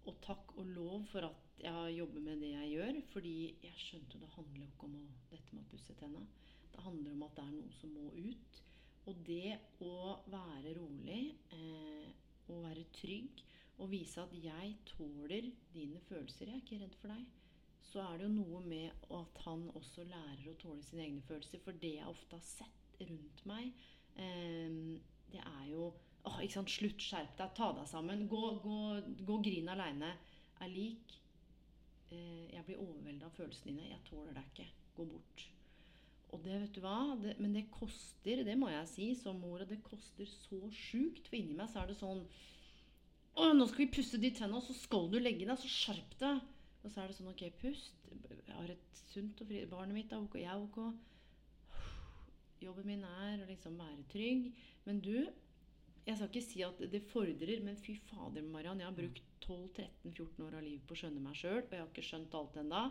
[0.03, 2.99] Og takk og lov for at jeg jobber med det jeg gjør.
[3.13, 6.23] Fordi jeg skjønte det handler jo ikke om å, dette med å pusse tenna.
[6.73, 8.61] Det handler om at det er noe som må ut.
[9.07, 9.95] Og det å
[10.31, 11.21] være rolig
[11.55, 12.11] eh,
[12.51, 13.43] og være trygg
[13.81, 17.23] og vise at jeg tåler dine følelser, jeg er ikke redd for deg,
[17.83, 21.61] så er det jo noe med at han også lærer å tåle sine egne følelser.
[21.65, 23.73] For det jeg ofte har sett rundt meg,
[24.15, 24.77] eh,
[25.33, 25.89] det er jo
[26.29, 28.27] åh, ikke sant, Slutt, skjerp deg, ta deg sammen.
[28.31, 28.77] Gå, gå,
[29.27, 30.13] gå grin aleine.
[30.63, 31.17] Er lik
[32.13, 33.89] eh, Jeg blir overvelda av følelsene dine.
[33.91, 34.69] Jeg tåler deg ikke.
[34.97, 35.45] Gå bort.
[36.33, 39.61] Og det, vet du hva, det, men det koster, det må jeg si som mor,
[39.61, 41.27] og det koster så sjukt.
[41.27, 42.23] For inni meg så er det sånn
[43.33, 46.41] Å, nå skal vi pusse de tenna, så skal du legge deg, så skjerp deg.
[46.83, 48.09] Og så er det sånn, ok, pust.
[48.33, 51.81] Jeg har et sunt og fri Barnet mitt er ok, jeg er ok.
[52.63, 54.51] Jobben min er å liksom være trygg.
[54.87, 55.15] Men du,
[56.03, 58.81] jeg skal ikke si at det fordrer, men fy fader, Mariann.
[58.81, 61.91] Jeg har brukt 12-13-14 år av livet på å skjønne meg sjøl, og jeg har
[61.91, 62.83] ikke skjønt alt ennå.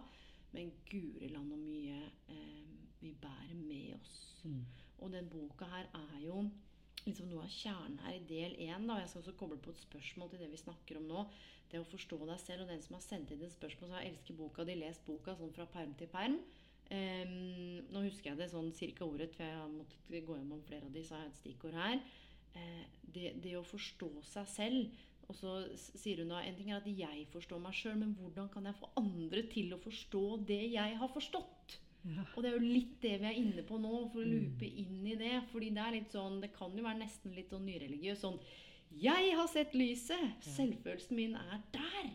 [0.52, 1.98] Men guri land og mye
[2.32, 2.72] eh,
[3.02, 4.18] vi bærer med oss.
[5.02, 6.44] Og den boka her er jo
[7.06, 8.86] liksom noe av kjernen her i del én.
[8.86, 11.24] Jeg skal også koble på et spørsmål til det vi snakker om nå.
[11.72, 12.64] Det å forstå deg selv.
[12.64, 14.66] Og den som har sendt inn et spørsmål, så jeg elsket boka.
[14.68, 16.38] De lest boka sånn fra perm til perm.
[16.92, 20.84] Um, nå husker jeg det sånn cirka ordet, for jeg har måttet gå gjennom flere
[20.84, 22.02] av de, så har jeg et stikkord her.
[22.58, 25.00] Eh, det, det å forstå seg selv.
[25.30, 28.50] Og så sier hun da en ting er at jeg forstår meg sjøl, men hvordan
[28.52, 31.78] kan jeg få andre til å forstå det jeg har forstått?
[32.02, 32.24] Ja.
[32.34, 35.06] Og det er jo litt det vi er inne på nå, for å loope inn
[35.06, 35.36] i det.
[35.52, 38.24] Fordi det er litt sånn Det kan jo være nesten litt sånn nyreligiøs.
[38.24, 38.40] Sånn
[39.02, 40.42] Jeg har sett lyset!
[40.56, 42.10] Selvfølelsen min er der!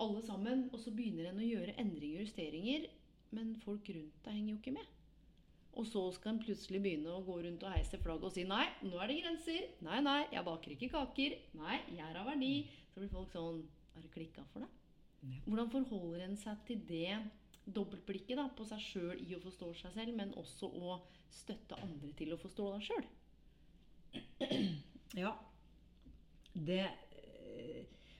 [0.00, 0.68] Alle sammen.
[0.72, 2.88] Og så begynner en å gjøre endringer og justeringer,
[3.36, 4.94] men folk rundt deg henger jo ikke med.
[5.76, 8.64] Og så skal en plutselig begynne å gå rundt og heise flagget og si nei,
[8.82, 9.66] nå er det grenser.
[9.86, 11.36] Nei, nei, jeg baker ikke kaker.
[11.60, 12.54] Nei, jeg er av verdi.
[12.92, 13.62] Så blir folk sånn
[13.94, 14.74] Har det klikka for deg?
[15.26, 15.40] Ja.
[15.48, 17.16] Hvordan forholder en seg til det
[17.74, 21.00] dobbeltblikket da, på seg sjøl i å forstå seg selv, men også å
[21.34, 23.08] støtte andre til å forstå deg sjøl?
[25.16, 25.32] Ja.
[26.52, 26.82] Det,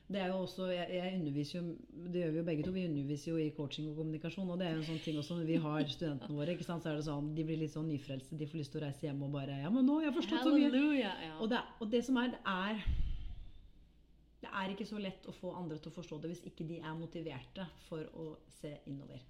[0.08, 1.64] det er jo også jeg, jeg underviser jo
[2.12, 2.70] Det gjør vi jo begge to.
[2.72, 4.50] Vi underviser jo i coaching og kommunikasjon.
[4.50, 6.54] Og det er jo en sånn ting også når vi har studentene våre.
[6.54, 8.38] ikke sant, så er det sånn, De blir litt sånn nyfrelste.
[8.40, 10.22] De får lyst til å reise hjem og bare Ja, men nå jeg har jeg
[10.22, 10.84] forstått så mye.
[10.96, 11.12] Ja.
[11.36, 12.82] Og det, og det som er, det er
[14.40, 16.80] Det er ikke så lett å få andre til å forstå det hvis ikke de
[16.80, 19.20] er motiverte for å se innover.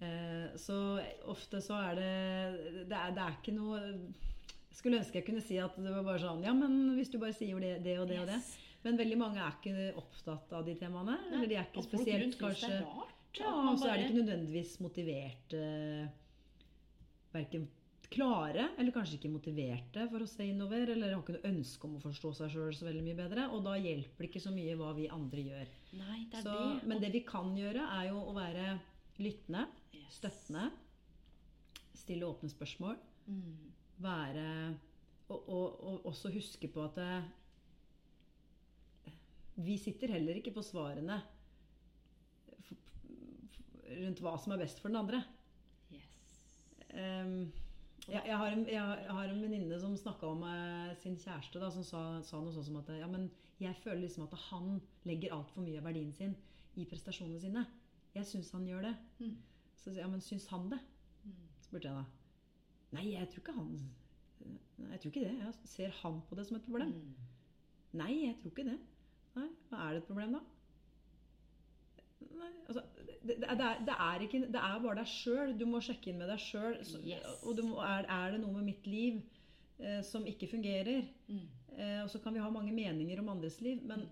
[0.00, 5.16] Eh, så ofte så er det det er, det er ikke noe Jeg skulle ønske
[5.16, 7.78] jeg kunne si at det var bare sånn Ja, men hvis du bare sier det,
[7.84, 8.40] det og det og det.
[8.86, 11.16] Men veldig mange er ikke opptatt av de temaene.
[11.26, 13.40] Nei, Eller de er ikke og spesielt kanskje det er rart.
[13.40, 15.64] ja, og så er de ikke nødvendigvis motiverte
[17.34, 17.66] Verken
[18.06, 20.92] klare eller kanskje ikke motiverte for å se innover.
[20.94, 23.48] Eller har ikke noe ønske om å forstå seg sjøl så veldig mye bedre.
[23.52, 25.72] Og da hjelper det ikke så mye hva vi andre gjør.
[25.98, 26.86] Nei, det Så, det.
[26.88, 28.76] men det vi kan gjøre, er jo å være
[29.18, 30.20] lyttende, Yes.
[30.20, 30.68] støttende,
[31.98, 32.96] stille åpne spørsmål.
[33.26, 33.72] Mm.
[34.04, 34.46] Være
[35.32, 37.10] og, og, og også huske på at det,
[39.56, 41.20] vi sitter heller ikke på svarene
[43.96, 45.20] rundt hva som er best for den andre.
[45.94, 46.10] Yes.
[46.90, 47.52] Um,
[48.06, 51.70] jeg, jeg har en, jeg har- en venninne som snakka om uh, sin kjæreste, da,
[51.74, 53.28] som sa, sa noe sånn som at ja, men
[53.62, 54.76] jeg føler liksom at han
[55.08, 56.34] legger altfor mye av verdien sin
[56.76, 57.64] i prestasjonene sine.
[58.16, 58.94] Jeg syns han gjør det.
[59.22, 59.36] Mm.
[59.76, 60.80] Så sier jeg, ja, men syns han det?
[61.24, 61.38] Mm.
[61.64, 62.04] spurte jeg da.
[62.96, 63.72] Nei, jeg tror ikke han
[64.76, 65.36] Nei, jeg tror ikke det.
[65.40, 66.92] Jeg ser han på det som et problem?
[66.92, 67.30] Mm.
[67.96, 68.76] Nei, jeg tror ikke det.
[69.36, 70.42] Nei, er det et problem, da?
[72.36, 72.82] Nei, altså,
[73.26, 75.52] det, det, er, det, er ikke, det er bare deg sjøl.
[75.58, 76.78] Du må sjekke inn med deg sjøl.
[77.04, 77.42] Yes.
[77.44, 79.20] Og du må, er, er det noe med mitt liv
[79.80, 81.04] eh, som ikke fungerer?
[81.28, 81.44] Mm.
[81.76, 84.06] Eh, og så kan vi ha mange meninger om andres liv, men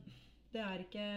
[0.53, 1.09] det er ikke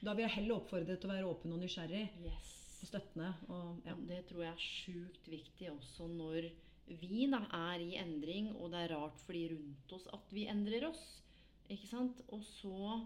[0.00, 2.50] Da vil jeg heller oppfordre til å være åpen og nysgjerrig Yes.
[2.80, 3.34] og støttende.
[3.52, 3.96] Og, ja.
[4.08, 6.48] Det tror jeg er sjukt viktig også når
[7.00, 10.46] vi da er i endring, og det er rart for de rundt oss at vi
[10.50, 11.02] endrer oss.
[11.70, 12.22] Ikke sant?
[12.34, 12.96] Og så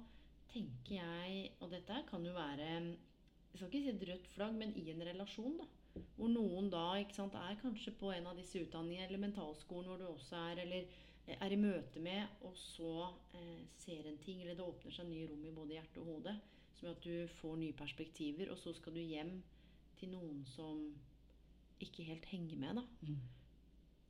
[0.54, 4.74] tenker jeg Og dette kan jo være Jeg skal ikke si et rødt flagg, men
[4.78, 5.66] i en relasjon, da.
[6.16, 10.00] Hvor noen da ikke sant, er kanskje på en av disse utdanningene, eller mentalskolen hvor
[10.00, 10.88] du også er, eller
[11.38, 13.06] er i møte med, og så
[13.38, 16.34] eh, ser en ting, eller det åpner seg nye rom i både hjerte og hode,
[16.74, 19.36] som gjør at du får nye perspektiver, og så skal du hjem
[20.00, 20.82] til noen som
[21.84, 22.84] ikke helt henger med, da.
[23.06, 23.43] Mm.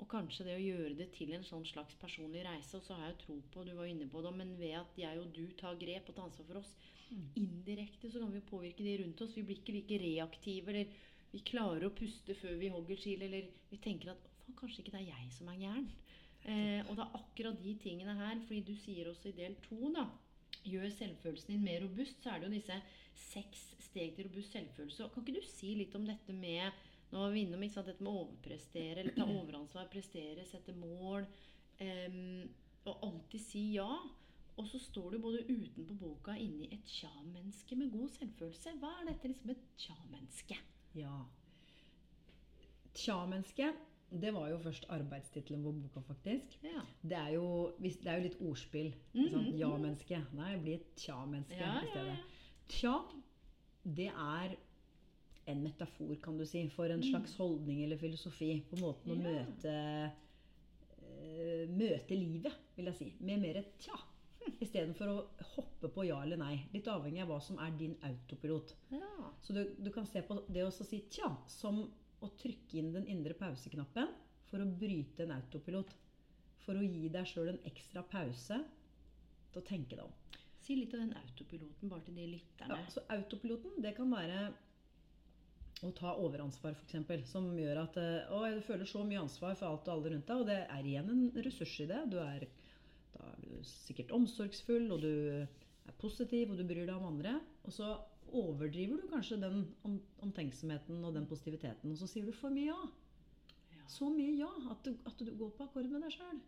[0.03, 3.13] Og kanskje det å gjøre det til en sånn slags personlig reise, og så har
[3.13, 5.79] jeg tro på, du var inne på det, men ved at jeg og du tar
[5.79, 6.75] grep og tar ansvar for oss,
[7.15, 7.29] Mm.
[7.37, 9.37] indirekte så kan vi påvirke de rundt oss.
[9.37, 10.87] Vi blir ikke like reaktive, eller
[11.31, 14.97] vi klarer å puste før vi hogger skil, eller vi tenker at faen, kanskje ikke
[14.97, 15.89] det er jeg som er gæren.
[16.45, 19.93] Eh, og det er akkurat de tingene her, fordi du sier også i del to,
[19.95, 20.09] da
[20.65, 22.77] Gjør selvfølelsen din mer robust, så er det jo disse
[23.21, 25.09] seks steg til robust selvfølelse.
[25.13, 26.73] Kan ikke du si litt om dette med
[27.13, 31.27] Nå var vi innom ikke sant, dette med overprestere, eller ta overansvar, prestere, sette mål.
[31.81, 32.43] Um,
[32.85, 33.89] og alltid si ja.
[34.57, 38.77] Og så står du både utenpå boka inni et tja-menneske med god selvfølelse.
[38.79, 40.59] Hva er dette liksom et tja-menneske?
[40.95, 41.17] Ja.
[42.95, 43.73] Tja-menneske,
[44.23, 46.55] det var jo først arbeidstittelen på boka, faktisk.
[46.63, 46.85] Ja.
[47.03, 47.49] Det er jo,
[47.83, 48.95] det er jo litt ordspill.
[49.15, 49.57] Mm -hmm.
[49.59, 50.25] Ja-menneske.
[50.33, 52.07] Nei, bli et tja-menneske Ja, i stedet.
[52.07, 52.17] ja.
[52.69, 52.99] Tja,
[53.85, 54.57] det er
[55.47, 58.63] en metafor, kan du si, for en slags holdning eller filosofi.
[58.71, 59.25] På måten å Mm.
[59.25, 59.45] Ja.
[59.45, 59.75] møte
[61.05, 63.09] uh, møte livet, vil jeg si.
[63.21, 63.97] Med mer et tja.
[64.61, 65.17] Istedenfor å
[65.55, 66.59] hoppe på ja eller nei.
[66.75, 68.75] Litt avhengig av hva som er din autopilot.
[68.93, 69.31] ja.
[69.45, 71.83] Så du, du kan se på det å si tja som
[72.25, 74.09] å trykke inn den indre pauseknappen
[74.49, 75.91] for å bryte en autopilot.
[76.65, 78.61] For å gi deg sjøl en ekstra pause
[79.53, 80.13] til å tenke deg om.
[80.65, 82.79] Si litt av den autopiloten bare til de lytterne.
[82.81, 84.47] Ja, så autopiloten, det kan være
[85.85, 87.27] å ta overansvar, f.eks.
[87.31, 90.31] Som gjør at eh, Å, du føler så mye ansvar for alt og alle rundt
[90.31, 90.41] deg.
[90.43, 92.01] Og det er igjen en ressurs i det.
[92.13, 92.47] Du er,
[93.15, 95.13] da er du sikkert omsorgsfull, og du
[95.45, 97.37] er positiv, og du bryr deg om andre.
[97.65, 97.93] Og så
[98.35, 101.93] overdriver du kanskje den om, omtenksomheten og den positiviteten.
[101.93, 102.81] Og så sier du for mye ja.
[103.77, 103.87] Ja.
[103.91, 106.41] Så mye ja at du, at du går på akkord med deg sjøl.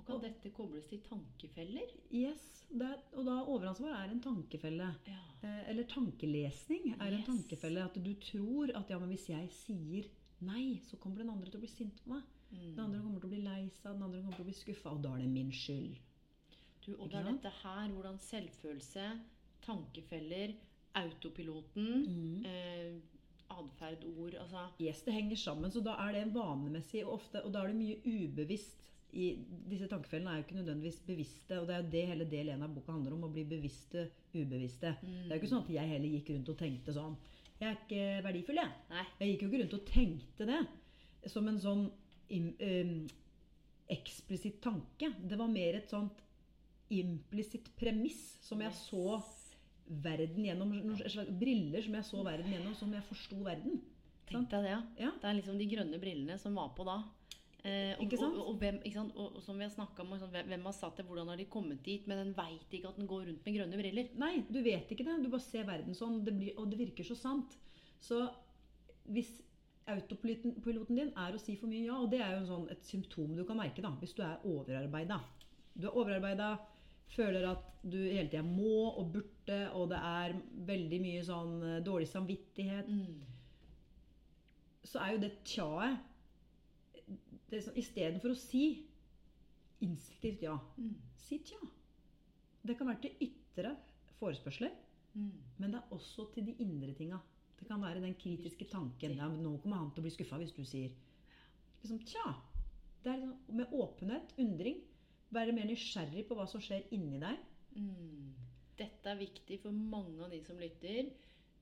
[0.00, 1.92] Og kan dette kobles til tankefeller?
[2.12, 2.46] Yes.
[2.70, 4.88] Det er, og da overansvar er en tankefelle.
[5.10, 5.20] Ja.
[5.42, 7.82] Eh, Eller tankelesning er en tankefelle.
[7.84, 10.06] At du tror at ja, men hvis jeg sier
[10.46, 12.22] nei, så kommer den andre til å bli sint på meg.
[12.50, 12.74] Mm.
[12.76, 14.90] Den andre kommer til å bli lei seg, den andre kommer til å bli skuffa,
[14.94, 15.98] og da er det min skyld.
[16.86, 19.08] Du, og det er dette her, hvordan selvfølelse,
[19.66, 20.54] tankefeller,
[20.94, 22.44] autopiloten, Mm.
[22.46, 23.00] eh,
[23.50, 27.52] atferd, ord Altså Yes, det henger sammen, så da er det vanemessig, og, ofte, og
[27.52, 28.79] da er det mye ubevisst.
[29.12, 29.30] I,
[29.70, 32.62] disse tankefellene er jo ikke nødvendigvis bevisste, og det er jo det hele del én
[32.62, 33.24] av boka handler om.
[33.26, 34.94] Å bli bevisste, ubevisste.
[35.02, 37.16] Det er jo ikke sånn at jeg heller gikk rundt og tenkte sånn
[37.60, 38.76] Jeg er ikke verdifull, jeg.
[38.92, 39.06] Nei.
[39.20, 40.60] Jeg gikk jo ikke rundt og tenkte det
[41.28, 41.84] som en sånn
[42.32, 43.02] em,
[43.90, 45.10] eksplisitt tanke.
[45.20, 46.22] Det var mer et sånt
[46.90, 49.20] implisitt premiss som jeg så
[49.90, 50.72] verden gjennom.
[51.40, 53.80] Briller som jeg så verden gjennom, som jeg forsto verden.
[54.30, 54.82] Tenk deg det, ja.
[55.02, 55.10] Ja.
[55.18, 57.00] Det er liksom de grønne brillene som var på da.
[57.60, 58.14] Eh, og?
[58.24, 58.78] Og, og, hvem?
[59.12, 61.82] Og, som vi har snakket om, sånn, hvem, har satt det, hvordan har de kommet
[61.84, 62.06] dit?
[62.08, 64.14] Men den veit ikke at den går rundt med grønne briller.
[64.20, 65.18] Nei, du vet ikke det.
[65.24, 67.58] Du bare ser verden sånn, det blir, og det virker så sant.
[68.00, 68.22] Så
[69.12, 69.32] hvis
[69.90, 72.84] autopiloten din er å si for mye ja, og det er jo en sånn, et
[72.86, 75.18] symptom du kan merke da, hvis du er overarbeida.
[75.74, 76.52] Du er overarbeida,
[77.10, 80.36] føler at du hele tida må og burde, og det er
[80.68, 82.90] veldig mye sånn eh, dårlig samvittighet,
[84.86, 86.09] så er jo det tjaet
[87.50, 88.86] det er sånn, Istedenfor å si
[89.82, 90.94] instinktivt ja, Mm.
[91.16, 91.58] si tja.
[92.64, 93.76] Det kan være til ytre
[94.20, 94.70] forespørsler,
[95.14, 95.32] Mm.
[95.58, 97.20] men det er også til de indre tinga.
[97.58, 99.16] Det kan være den kritiske tanken.
[99.16, 100.90] Ja, nå kommer han til å bli skuffa hvis du sier
[101.82, 102.34] liksom, tja.
[103.02, 104.80] Det er liksom, med åpenhet, undring.
[105.32, 107.38] Være mer nysgjerrig på hva som skjer inni deg.
[107.76, 108.34] Mm.
[108.76, 111.10] Dette er viktig for mange av de som lytter.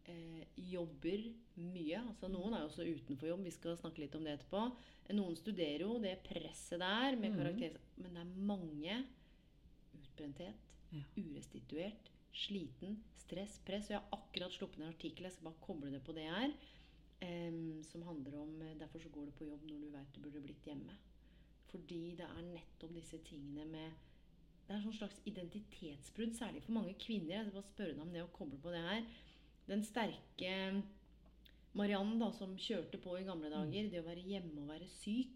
[0.08, 1.26] Eh, jobber
[1.60, 2.00] mye.
[2.00, 3.44] altså Noen er jo også utenfor jobb.
[3.44, 4.62] Vi skal snakke litt om det etterpå.
[5.16, 7.36] Noen studerer jo det presset der med mm.
[7.40, 7.76] karakter...
[7.98, 8.98] Men det er mange
[9.98, 11.02] utbrenthet, Ja.
[11.18, 13.90] urestituert, sliten, stress, press.
[13.90, 16.54] Og jeg har akkurat sluppet en artikkel, jeg skal bare koble det på det her,
[17.20, 20.20] em, som handler om eh, Derfor så går du på jobb når du veit du
[20.24, 20.96] burde blitt hjemme.
[21.68, 24.04] Fordi det er nettopp disse tingene med
[24.68, 27.38] Det er sånn slags identitetsbrudd, særlig for mange kvinner.
[27.38, 29.06] Jeg skal bare spørre deg om det og koble på det her.
[29.68, 30.82] Den sterke
[31.78, 35.34] Mariann da, som kjørte på i gamle dager, det å være hjemme og være syk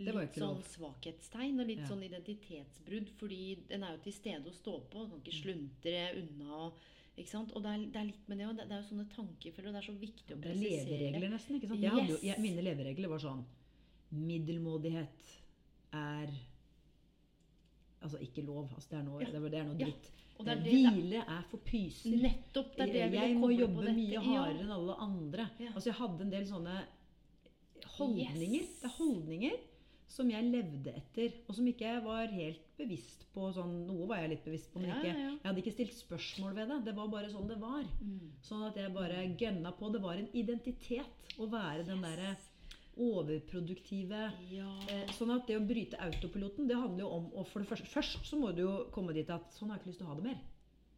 [0.00, 0.08] Mm.
[0.08, 1.88] Litt sånn svakhetstegn og litt Ja.
[1.90, 5.08] sånn identitetsbrudd, fordi den er jo til stede å stå på.
[5.08, 6.72] Kan ikke sluntre unna.
[7.16, 7.52] Ikke sant?
[7.52, 8.56] og det er, det er litt med det òg.
[8.56, 10.86] Det, det er jo sånne tankefeller, og det er så viktig å presisere.
[10.88, 11.56] Det er leveregler, nesten.
[11.58, 11.82] ikke sant?
[11.82, 13.44] Jeg hadde jo, jeg, mine leveregler var sånn
[14.12, 15.28] Middelmådighet
[15.92, 16.32] er
[18.02, 18.68] Altså ikke lov.
[18.74, 19.26] Altså, det er noe, Ja.
[19.26, 19.84] det er, noe Ja.
[19.86, 20.10] dritt.
[20.42, 22.10] Det er Eh, det- Hvile er for pyser.
[22.22, 22.72] Nettopp.
[22.76, 24.20] Det er det jeg jeg må jobbe mye Ja.
[24.20, 25.50] hardere enn alle andre.
[25.60, 25.66] Ja.
[25.74, 26.82] Altså Jeg hadde en del sånne
[27.98, 28.60] holdninger.
[28.60, 28.80] Yes.
[28.80, 29.56] Det er holdninger
[30.12, 33.46] som jeg levde etter, og som ikke jeg var helt bevisst på.
[33.56, 35.30] Sånn, noe var jeg litt bevisst på, men ikke, ja, ja.
[35.30, 36.84] jeg hadde ikke stilt spørsmål ved det.
[36.84, 37.84] Det var bare sånn det var.
[38.02, 38.30] Mm.
[38.44, 39.90] Sånn at jeg bare gønna på.
[39.92, 42.36] Det var en identitet å være den derre
[42.98, 44.70] overproduktive Ja.
[44.88, 47.86] Eh, Sånn at det å bryte autopiloten, det handler jo om å for det første,
[47.92, 50.14] Først så må du jo komme dit at sånn har jeg ikke lyst til å
[50.14, 50.40] ha det mer.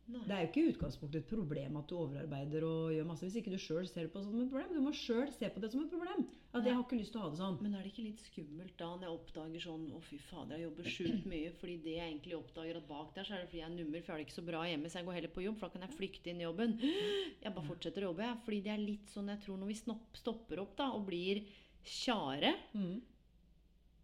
[0.07, 0.21] Nei.
[0.29, 3.39] Det er jo ikke i utgangspunktet et problem at du overarbeider og gjør masse hvis
[3.41, 4.75] ikke du sjøl ser det på som et problem.
[4.77, 6.27] Du må sjøl se på det som et problem.
[6.53, 7.57] At jeg har ikke lyst til å ha det sånn.
[7.65, 10.69] Men er det ikke litt skummelt da når jeg oppdager sånn Å, fy fader, jeg
[10.69, 11.55] jobber sjukt mye.
[11.57, 14.05] Fordi det jeg egentlig oppdager at bak der, så er det fordi jeg er nummer,
[14.05, 15.67] for jeg har det ikke så bra hjemme, så jeg går heller på jobb, for
[15.67, 16.77] da kan jeg flykte inn i jobben.
[16.85, 18.41] Jeg bare fortsetter å jobbe, jeg.
[18.45, 19.81] Fordi det er litt sånn jeg tror når vi
[20.21, 21.41] stopper opp da og blir
[21.85, 23.01] tjare Mm,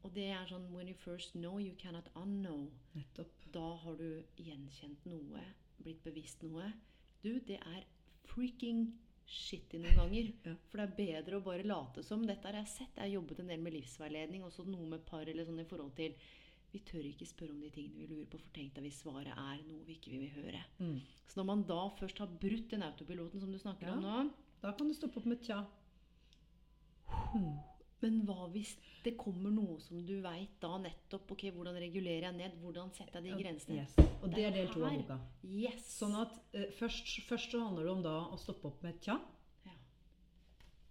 [0.04, 2.70] Og det er sånn When you first know, you cannot unknow.
[2.94, 3.30] nettopp.
[3.52, 5.40] Da har du gjenkjent noe,
[5.82, 6.72] blitt bevisst noe.
[7.22, 7.84] Du, det er
[8.24, 8.92] freaking
[9.26, 10.30] shitty noen ganger.
[10.46, 10.54] Ja.
[10.70, 12.24] For det er bedre å bare late som.
[12.26, 12.94] Dette har jeg sett.
[12.96, 15.92] Jeg har jobbet en del med livsveiledning, også noe med par eller sånn i forhold
[15.96, 16.14] til
[16.72, 19.34] Vi tør ikke spørre om de tingene vi lurer på, for tenk deg hvis svaret
[19.34, 20.60] er noe vi ikke vil høre.
[20.78, 21.00] Mm.
[21.26, 23.94] Så når man da først har brutt den autopiloten som du snakker Ja.
[23.96, 24.30] om nå
[24.62, 25.64] Da kan du stoppe opp med tja.
[27.34, 27.58] Mm.
[28.00, 28.72] Men hva hvis
[29.04, 32.56] det kommer noe som du veit da nettopp Ok, hvordan regulerer jeg ned?
[32.62, 33.82] Hvordan setter jeg de grensene?
[33.82, 33.96] Yes.
[34.20, 35.18] Og det er del to av boka.
[35.44, 35.84] Yes!
[35.98, 39.08] Sånn at eh, først, først så handler det om da å stoppe opp med et
[39.08, 39.16] tja,
[39.68, 39.76] ja.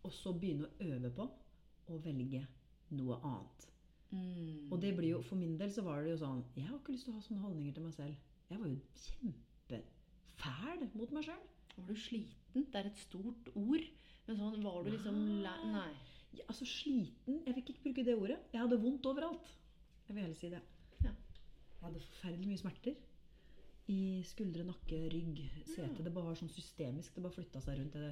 [0.06, 1.28] og så begynne å øve på
[1.90, 2.46] å velge
[2.98, 3.68] noe annet.
[4.10, 4.72] mm.
[4.74, 6.96] Og det blir jo, for min del så var det jo sånn Jeg har ikke
[6.96, 8.28] lyst til å ha sånne holdninger til meg selv.
[8.50, 11.42] Jeg var jo kjempefæl mot meg sjøl.
[11.76, 12.66] Var du sliten?
[12.70, 13.90] Det er et stort ord.
[14.26, 15.20] Men sånn, var du liksom
[15.74, 15.92] Nei.
[16.38, 18.38] Ja, altså sliten Jeg fikk ikke bruke det ordet.
[18.54, 19.48] Jeg hadde vondt overalt.
[20.08, 20.62] Jeg vil heller si det.
[21.04, 21.12] Ja.
[21.14, 23.00] Jeg hadde forferdelig mye smerter.
[23.90, 26.04] I skuldre, nakke, rygg, sete.
[26.06, 27.16] Det bare var sånn systemisk.
[27.16, 27.96] Det bare flytta seg rundt.
[27.98, 28.12] Det,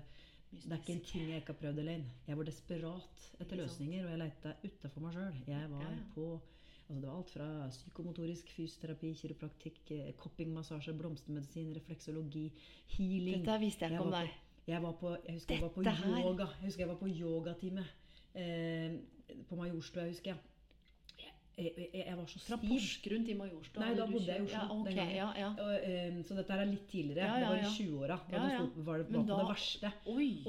[0.63, 2.13] det er ikke en ting jeg ikke har prøvd alene.
[2.25, 5.41] Jeg var desperat etter løsninger, og jeg leita utafor meg sjøl.
[5.51, 6.07] Jeg var Ja, ja.
[6.15, 6.29] på
[6.87, 12.45] Altså det var alt fra psykomotorisk fysioterapi, kiropraktikk, eh, koppingmassasje, blomstermedisin, refleksologi,
[12.93, 13.41] healing.
[13.43, 14.29] Dette visste jeg ikke om deg.
[14.67, 16.47] Jeg, var på, jeg husker jeg var på yoga.
[16.61, 17.83] Jeg husker jeg var på yogatime
[18.35, 18.99] eh,
[19.49, 20.37] på Majorstua, husker jeg.
[21.57, 22.69] Jeg, jeg, jeg, var så Fra stiv.
[22.69, 23.81] Porsgrunn til Majorstua.
[23.81, 25.47] Nei, da bodde jeg i Oslo Ja, okay, den ja, ja.
[25.63, 27.23] Og, um, så dette her er litt tidligere.
[27.25, 28.17] Ja, ja, Det var i 20-åra.
[28.27, 29.91] Da Ja, det var det var da- det verste.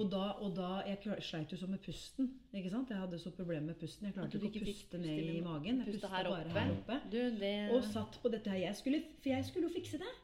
[0.02, 2.28] Og da, og da jeg sleit jo sånn med pusten.
[2.52, 2.92] ikke sant?
[2.92, 4.04] Jeg hadde så problemer med pusten.
[4.04, 5.80] Jeg klarte ikke å puste ned i magen.
[5.80, 6.52] Jeg pusta bare oppe.
[6.60, 7.00] her oppe.
[7.08, 8.60] Du, det Og satt på dette her.
[8.68, 10.14] Jeg skulle, for jeg skulle jo fikse det.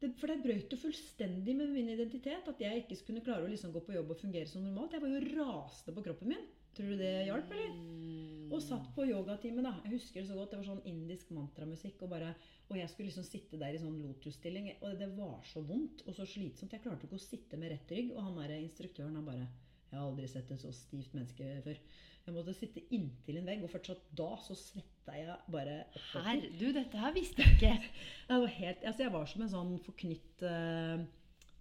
[0.00, 2.48] det for det brøt jo fullstendig med min identitet.
[2.48, 4.90] At jeg ikke skulle klare å liksom gå på jobb og fungere som normalt.
[4.90, 6.48] Jeg var jo rasende på kroppen min.
[6.76, 7.72] Tror du det hjalp, eller?
[7.76, 8.50] Mm.
[8.50, 9.76] Og satt på yogatime, da.
[9.84, 10.52] Jeg husker det så godt.
[10.52, 12.02] Det var sånn indisk mantramusikk.
[12.02, 12.32] Og, bare,
[12.68, 14.72] og jeg skulle liksom sitte der i sånn lotus-stilling.
[14.80, 16.74] Og det var så vondt og så slitsomt.
[16.74, 18.14] Jeg klarte ikke å sitte med rett rygg.
[18.14, 19.48] Og han der instruktøren han bare
[19.90, 21.78] Jeg har aldri sett et så stivt menneske før.
[22.26, 26.26] Jeg måtte sitte inntil en vegg, og fortsatt da så svetta jeg bare oppover.
[26.28, 27.72] Her, du, dette her visste jeg ikke.
[28.30, 31.00] Jeg var, helt, altså jeg var som en sånn forknytt uh,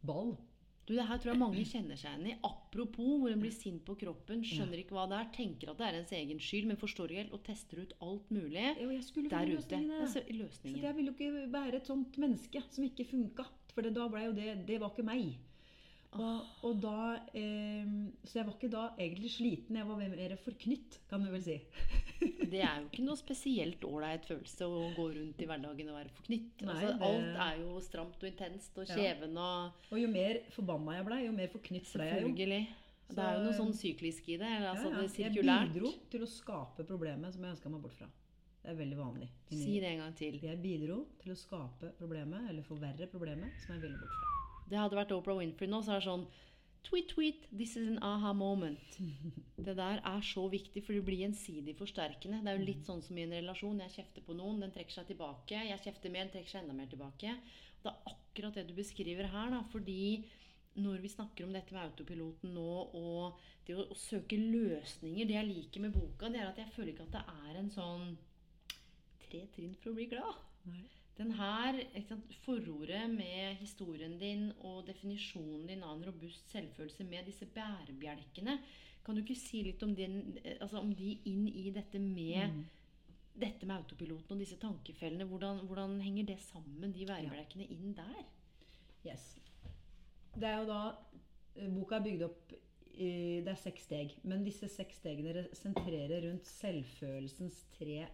[0.05, 0.35] ball.
[0.89, 2.37] Du, det her tror jeg mange kjenner seg igjen i.
[2.47, 5.85] Apropos hvor en blir sint på kroppen, skjønner ikke hva det er, tenker at det
[5.85, 9.03] er ens egen skyld, men forstår ikke helt og tester ut alt mulig jo, jeg
[9.05, 9.81] skulle der ute.
[10.01, 10.23] Altså,
[10.81, 13.45] Så jeg ville jo ikke være et sånt menneske som ikke funka.
[13.75, 15.37] For det, da ble jo det Det var ikke meg.
[16.17, 17.85] Og, og da eh,
[18.25, 19.75] Så jeg var ikke da egentlig sliten.
[19.77, 21.59] Jeg var mer forknytt, kan du vel si.
[22.49, 26.13] Det er jo ikke noe spesielt ålreit følelse å gå rundt i hverdagen og være
[26.17, 26.63] forknytt.
[26.65, 28.95] Nei, altså, det- Alt er jo stramt og intenst og Ja.
[28.97, 32.33] kjeven og Og jo mer forbanna jeg blei, jo mer forknytt ble jeg jo.
[33.09, 34.49] Det er jo noe sånn syklisk i det.
[34.65, 35.07] Altså, Ja, ja.
[35.07, 38.07] det Jeg bidro til å skape problemet som jeg ønska meg bort fra.
[38.63, 39.29] Det er veldig vanlig.
[39.49, 40.39] Si det en gang til.
[40.41, 44.38] Jeg bidro til å skape problemet, eller forverre problemet, som jeg ville bort fra.
[44.69, 46.29] Det hadde vært Oprah Winfrey nå, så er det sånn
[46.87, 48.97] Tweet, tweet, this is an aha moment.
[49.65, 52.39] Det der er så viktig, for det blir gjensidig forsterkende.
[52.39, 53.81] Det er jo litt sånn som i en relasjon.
[53.83, 55.59] Jeg kjefter på noen, den trekker seg tilbake.
[55.67, 57.33] Jeg kjefter mer, den trekker seg enda mer tilbake.
[57.75, 59.59] Og det er akkurat det du beskriver her, da.
[59.73, 59.99] Fordi
[60.79, 65.35] når vi snakker om dette med autopiloten nå, og det å, å søke løsninger Det
[65.35, 68.07] jeg liker med boka, det er at jeg føler ikke at det er en sånn
[69.27, 70.39] tre trinn for å bli glad.
[70.69, 70.85] Nei.
[71.19, 71.75] Den her,
[72.07, 78.55] sant, Forordet med historien din og definisjonen din av en robust selvfølelse med disse bærebjelkene
[79.03, 82.63] Kan du ikke si litt om, eh, altså om de inn i dette med Mm.
[83.39, 85.25] dette med autopiloten og disse tankefellene?
[85.25, 88.25] Hvordan, hvordan henger det sammen, de bærebjelkene, inn der?
[89.05, 89.39] Yes.
[90.35, 90.81] Det er jo da
[91.55, 92.53] eh, Boka er bygd opp
[92.99, 94.15] i Det er seks steg.
[94.23, 98.07] Men disse seks stegene sentrerer rundt selvfølelsens tre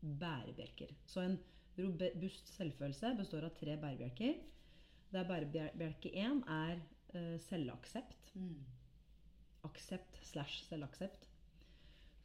[0.00, 0.94] bærebjelker.
[1.06, 1.38] Så en
[1.78, 4.38] Robust selvfølelse består av tre bærebjelker.
[5.12, 6.78] Der bærebjelke én er
[7.14, 8.32] uh, selvaksept.
[8.34, 8.60] Mm.
[9.68, 11.28] Aksept slash selvaksept.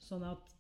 [0.04, 0.54] Sånn at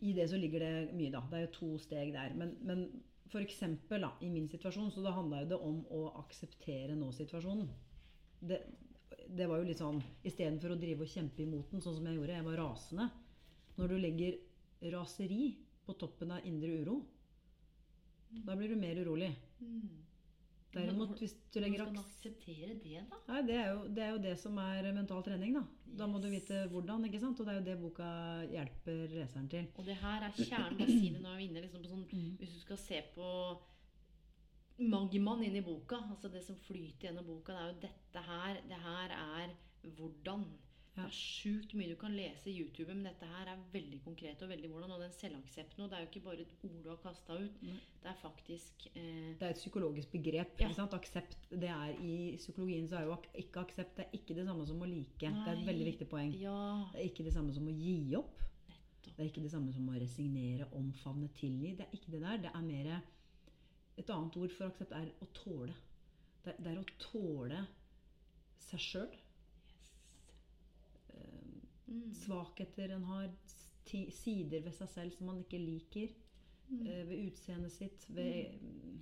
[0.00, 1.20] i det så ligger det mye, da.
[1.28, 2.32] Det er jo to steg der.
[2.36, 2.86] Men, men
[3.30, 7.68] for eksempel da, i min situasjon, så da handla det om å akseptere nå-situasjonen.
[8.40, 8.62] Det,
[9.28, 12.16] det var jo litt sånn Istedenfor å drive og kjempe imot den, sånn som jeg
[12.16, 12.38] gjorde.
[12.38, 13.08] Jeg var rasende.
[13.76, 14.38] Når du legger
[14.94, 15.42] raseri
[15.84, 17.00] på toppen av indre uro,
[18.30, 19.32] da blir du mer urolig.
[19.60, 20.00] Mm.
[20.70, 23.16] Derimot, hvis du legger Hvordan skal man akseptere det, da?
[23.26, 25.64] Nei, det er, jo, det er jo det som er mental trening, da.
[25.98, 27.40] Da må du vite hvordan, ikke sant?
[27.42, 28.10] Og det er jo det boka
[28.52, 29.66] hjelper leseren til.
[29.74, 30.78] Og det her er kjernen.
[30.78, 32.30] Bare si det når vi er liksom på sånn Mm.
[32.38, 33.26] Hvis du skal se på
[34.80, 38.62] magmaen inni i boka, altså det som flyter gjennom boka, det er jo dette her.
[38.70, 39.56] Det her er
[39.98, 40.46] hvordan.
[40.96, 41.04] Ja.
[41.04, 44.40] Det er sjukt mye du kan lese i YouTube, men dette her er veldig konkret
[44.42, 44.90] og veldig hvordan.
[44.96, 47.60] Og den selvaksepten, og det er jo ikke bare et ord du har kasta ut.
[47.62, 47.76] Mm.
[48.02, 50.56] Det er faktisk eh, Det er et psykologisk begrep.
[50.60, 50.70] Ja.
[50.98, 54.66] Aksept, det er I psykologien så er jo ikke aksept det er ikke det samme
[54.66, 55.14] som å like.
[55.20, 56.34] Det er et veldig viktig poeng.
[56.42, 56.58] Ja,
[56.92, 58.42] Det er ikke det samme som å gi opp.
[58.68, 59.14] nettopp.
[59.16, 61.76] Det er ikke det samme som å resignere, omfavne, tilgi.
[61.78, 62.36] Det er ikke det der.
[62.48, 63.00] Det er mer
[64.00, 65.74] Et annet ord for aksept er å tåle.
[66.44, 67.66] Det, er- det er å tåle
[68.58, 69.10] seg sjøl.
[71.90, 72.14] Mm.
[72.14, 73.30] Svakheter en har,
[74.14, 76.12] sider ved seg selv som man ikke liker.
[76.70, 76.86] Mm.
[76.86, 78.98] eh, Ved utseendet sitt, ved mm,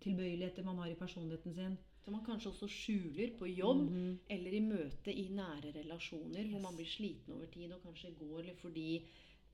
[0.00, 1.78] tilbøyeligheter man har i personligheten sin.
[2.04, 4.18] Som man kanskje også skjuler på jobb Mhm.
[4.30, 8.38] eller i møte i nære relasjoner hvor man blir sliten over tid og kanskje går
[8.40, 9.02] eller fordi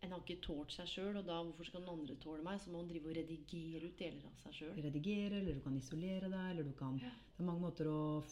[0.03, 2.61] en har ikke tålt seg sjøl, og da hvorfor skal den andre tåle meg?
[2.61, 4.77] Så må man drive og redigere ut deler av seg sjøl.
[4.85, 7.09] redigere, eller du kan isolere deg, eller du kan Ja.
[7.37, 8.23] Det er mange måter å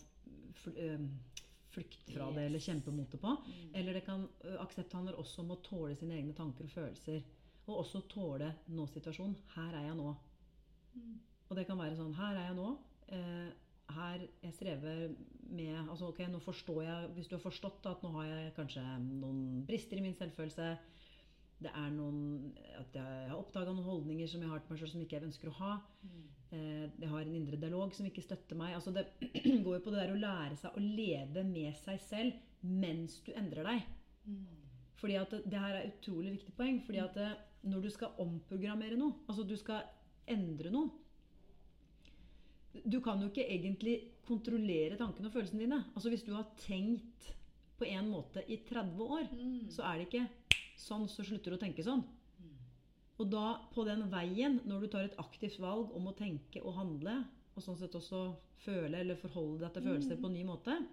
[1.74, 3.34] flykte fra det eller kjempe mot det på.
[3.46, 3.74] Mm.
[3.80, 4.26] Eller det kan
[4.62, 7.20] Aksept handler også om å tåle sine egne tanker og følelser.
[7.66, 9.36] Og også tåle nå-situasjonen.
[9.56, 10.14] Her er jeg nå.
[10.94, 11.14] Mm.
[11.48, 12.72] Og det kan være sånn Her er jeg nå.
[13.14, 13.52] Eh,
[13.94, 15.10] her jeg strever
[15.54, 18.84] med altså ok, nå forstår jeg, Hvis du har forstått at nå har jeg kanskje
[19.04, 20.70] noen brister i min selvfølelse
[21.64, 22.22] Det er noen
[22.78, 25.28] At jeg har oppdaga noen holdninger som jeg har til meg sjøl som ikke jeg
[25.28, 25.74] ønsker å ha.
[26.04, 26.24] Mm.
[26.54, 28.74] Eh, jeg har en indre dialog som ikke støtter meg.
[28.76, 29.06] Altså det
[29.64, 33.32] går jo på det der å lære seg å leve med seg selv mens du
[33.36, 33.88] endrer deg.
[34.28, 34.44] Mm.
[35.00, 36.78] Fordi at det, det her er et utrolig viktig poeng.
[36.86, 37.18] fordi at
[37.64, 39.82] når du skal omprogrammere noe, altså du skal
[40.28, 40.88] endre noe
[42.90, 43.94] Du kan jo ikke egentlig
[44.26, 45.78] kontrollere tankene og følelsene dine.
[45.94, 47.28] Altså Hvis du har tenkt
[47.78, 49.70] på en måte i 30 år, Mm.
[49.70, 50.28] så er det ikke
[50.76, 52.02] sånn, så slutter du å tenke sånn.
[53.18, 56.74] Og da, på den veien, når du tar et aktivt valg om å tenke og
[56.74, 60.20] handle, og sånn sett også føle eller forholde deg til følelser Mm.
[60.22, 60.86] på en ny måte,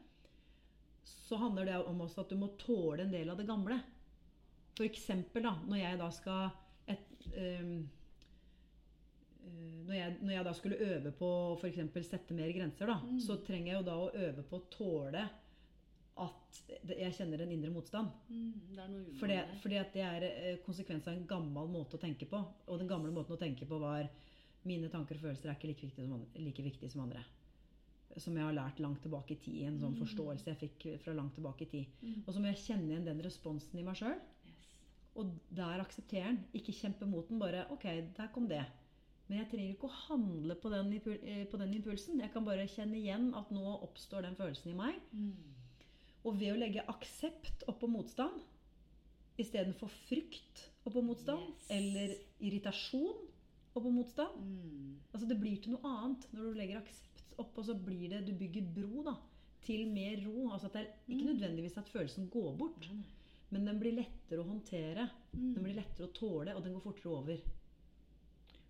[1.04, 3.82] så handler det om også at du må tåle en del av det gamle.
[4.76, 6.52] For eksempel da, når jeg da skal
[6.88, 7.84] et, øh,
[9.88, 12.08] når, jeg, når jeg da skulle øve på å f.eks.
[12.08, 13.20] sette mer grenser, da, Mm.
[13.20, 15.30] så trenger jeg jo da å øve på å tåle
[16.18, 18.10] at jeg kjenner en indre motstand.
[18.30, 18.54] Mm.
[18.76, 22.42] Det Fordi, fordi at det er eh, konsekvens av en gammel måte å tenke på.
[22.68, 24.10] Og den gamle måten å tenke på var
[24.64, 26.44] mine tanker og følelser er ikke like viktige som andre.
[26.44, 27.24] Like viktige som, andre.
[28.18, 29.62] som jeg har lært langt tilbake i tid.
[29.70, 30.02] En sånn Mm.
[30.04, 31.86] forståelse jeg fikk fra langt tilbake i tid.
[32.02, 32.24] Mm.
[32.28, 34.20] Og så må jeg kjenne igjen den responsen i meg sjøl.
[34.46, 34.68] Yes.
[35.16, 36.44] Og der aksepterer den.
[36.54, 37.40] Ikke kjempe mot den.
[37.40, 37.84] Bare OK,
[38.18, 38.66] der kom det.
[39.30, 40.94] Men jeg trenger ikke å handle på den,
[41.24, 42.20] eh, på den impulsen.
[42.20, 45.00] Jeg kan bare kjenne igjen at nå oppstår den følelsen i meg.
[45.14, 45.34] Mm.
[46.26, 48.42] Og ved å legge aksept oppå motstand
[49.42, 51.70] istedenfor frykt oppå motstand, Yes.
[51.70, 53.28] eller irritasjon
[53.76, 54.96] oppå motstand Mm.
[55.14, 57.64] Altså Det blir til noe annet når du legger aksept oppå.
[57.66, 59.16] Så blir det, du bygger bro da,
[59.64, 60.50] til mer ro.
[60.52, 61.34] Altså at det er ikke Mm.
[61.40, 62.96] nødvendigvis at følelsen går bort, Ja,
[63.52, 65.10] men den blir lettere å håndtere.
[65.34, 65.54] Mm.
[65.56, 67.38] Den blir lettere å tåle, og den går fortere over.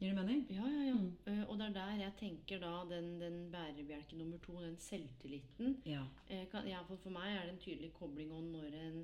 [0.01, 0.45] Gir det mening?
[0.49, 0.93] Ja, ja, ja.
[0.97, 1.09] Mm.
[1.27, 5.75] Uh, og det er der jeg tenker da den, den bærebjelke nummer to, den selvtilliten.
[5.85, 6.01] Ja.
[6.31, 8.97] Uh, kan, ja, for, for meg er det en tydelig kobling om når en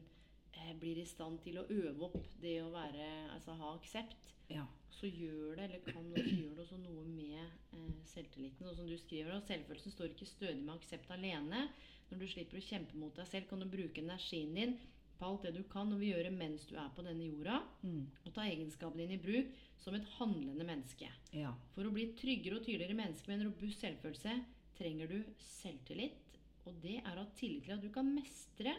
[0.57, 4.33] uh, blir i stand til å øve opp det å være, altså ha aksept.
[4.49, 4.65] ja.
[4.97, 8.65] Så gjør det, eller kan også gjøre det også noe med selvtilliten.
[8.65, 11.67] Og som du skriver, da, selvfølelsen står ikke stødig med aksept alene.
[12.09, 14.73] Når du slipper å kjempe mot deg selv, kan du bruke energien din
[15.19, 17.59] på alt det du kan og vil gjøre mens du er på denne jorda.
[17.83, 18.03] Mm.
[18.25, 21.09] Og ta egenskapene dine i bruk som et handlende menneske.
[21.31, 21.53] ja.
[21.75, 24.35] For å bli et tryggere og tydeligere menneske med en robust selvfølelse
[24.77, 26.23] trenger du selvtillit.
[26.67, 28.73] Og det er å ha tillit til at du kan mestre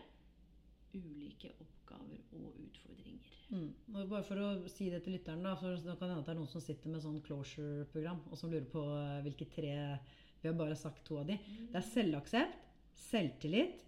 [0.95, 3.35] ulike oppgaver og utfordringer.
[3.49, 3.69] Mm.
[3.95, 6.29] Og bare for å si det til lytteren, da, for da kan det hende at
[6.29, 9.75] det er noen som sitter med sånn closure-program, og som lurer på eh, hvilke tre
[10.39, 11.35] Vi har bare sagt to av de.
[11.73, 12.67] Det er selvaksept,
[13.09, 13.81] selvtillit,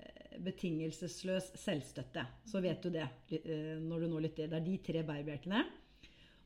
[0.00, 2.24] eh, betingelsesløs selvstøtte.
[2.48, 3.04] Så vet du det
[3.42, 4.48] eh, når du nå lytter.
[4.48, 5.60] Det er de tre bærebjelkene.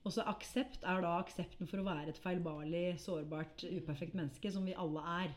[0.07, 4.67] Og så aksept er da aksepten for å være et feilbarlig, sårbart, uperfekt menneske, som
[4.69, 5.35] vi alle er.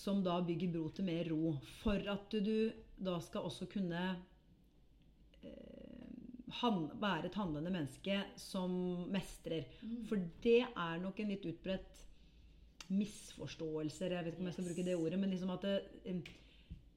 [0.00, 1.52] Som da bygger bro til mer ro.
[1.82, 2.70] For at du, du
[3.04, 4.04] da skal også kunne
[5.44, 5.90] eh,
[6.62, 8.72] han, være et handlende menneske som
[9.12, 9.68] mestrer.
[10.08, 12.06] For det er nok en litt utbredt
[12.90, 14.08] misforståelse.
[14.08, 15.76] Jeg vet ikke om jeg skal bruke det ordet, men liksom at det,
[16.08, 16.32] eh,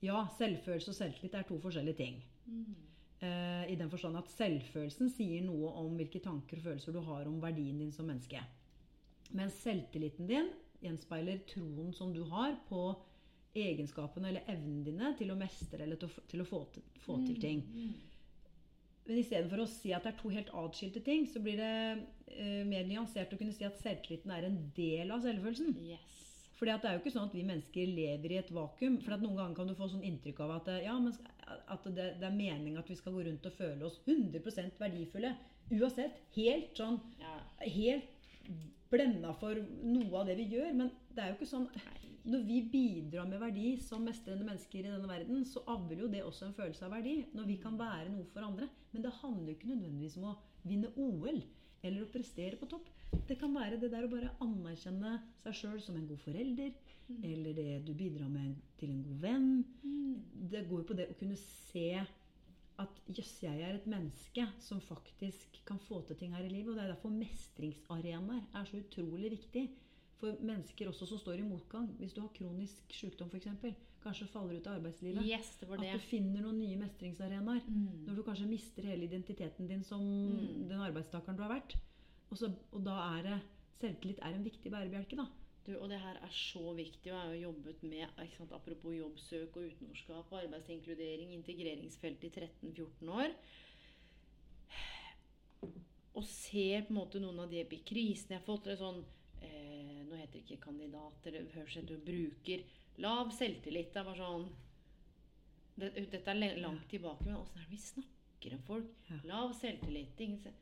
[0.08, 2.24] ja, selvfølelse og selvtillit er to forskjellige ting.
[2.48, 2.93] Eh,
[3.24, 7.38] I den forstand at selvfølelsen sier noe om hvilke tanker og følelser du har om
[7.40, 8.42] verdien din som menneske.
[9.32, 10.50] Mens selvtilliten din
[10.84, 12.82] gjenspeiler troen som du har på
[13.56, 17.62] egenskapene eller evnene dine til å mestre eller til å, få, til, få til ting.
[19.04, 21.74] Men istedenfor å si at det er to helt atskilte ting, så blir det
[22.32, 25.76] eh, mer nyansert å kunne si at selvtilliten er en del av selvfølelsen.
[25.84, 26.22] Yes.
[26.56, 29.00] Fordi at det er jo ikke sånn at vi mennesker lever i et vakuum.
[29.04, 31.12] For at noen ganger kan du få sånn inntrykk av at, eh, ja, men,
[31.46, 35.34] at det, det er meningen at vi skal gå rundt og føle oss 100% verdifulle.
[35.74, 36.20] Uansett.
[36.38, 37.38] Helt sånn Ja.
[37.64, 38.10] Helt
[38.92, 40.74] blenda for noe av det vi gjør.
[40.78, 41.70] Men det er jo ikke sånn
[42.24, 46.22] Når vi bidrar med verdi som mestrende mennesker i denne verden, så avler jo det
[46.24, 47.18] også en følelse av verdi.
[47.36, 48.70] Når vi kan være noe for andre.
[48.94, 51.42] Men det handler jo ikke nødvendigvis om å vinne OL
[52.14, 52.90] prestere på topp.
[53.28, 56.74] Det kan være det der å bare anerkjenne seg sjøl som en god forelder.
[57.22, 59.50] Eller det du bidrar med til en god venn.
[60.50, 61.88] Det går jo på det å kunne se
[62.82, 66.72] at jøss, jeg er et menneske som faktisk kan få til ting her i livet.
[66.74, 69.68] Og det er derfor mestringsarenaer er så utrolig viktig
[70.20, 71.90] for mennesker også som står i motgang.
[72.00, 75.24] Hvis du har kronisk sykdom f.eks., kanskje faller ut av arbeidslivet.
[75.24, 75.94] Yes, det var det.
[75.94, 77.64] At du finner noen nye mestringsarenaer.
[77.68, 78.04] Mm.
[78.08, 80.68] Når du kanskje mister hele identiteten din som Mm.
[80.68, 81.78] den arbeidstakeren du har vært.
[82.34, 83.40] Og, så, og da er det
[83.78, 85.26] Selvtillit er en viktig bærebjelke, da.
[85.68, 88.96] Du, og det her er så viktig, og jeg har jo jobbet med sant, Apropos
[88.96, 93.36] jobbsøk og utenforskap og arbeidsinkludering, integreringsfeltet i 13-14 år.
[96.14, 98.68] Og ser på en måte noen av de krisene jeg har fått.
[98.68, 99.04] Eller sånn,
[99.44, 102.66] eh, nå heter det ikke kandidater, det høres ut som bruker.
[103.04, 103.94] Lav selvtillit.
[103.94, 104.50] Det er bare sånn
[105.76, 109.10] det, Dette er langt tilbake, men åssen er det vi snakker om folk?
[109.28, 110.20] Lav selvtillit.
[110.28, 110.56] Ingen se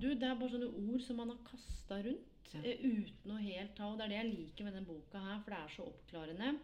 [0.00, 2.60] du, Det er bare sånne ord som man har kasta rundt Ja.
[2.62, 5.40] eh, uten å helt ta Og det er det jeg liker med denne boka her,
[5.40, 6.58] for det er så oppklarende.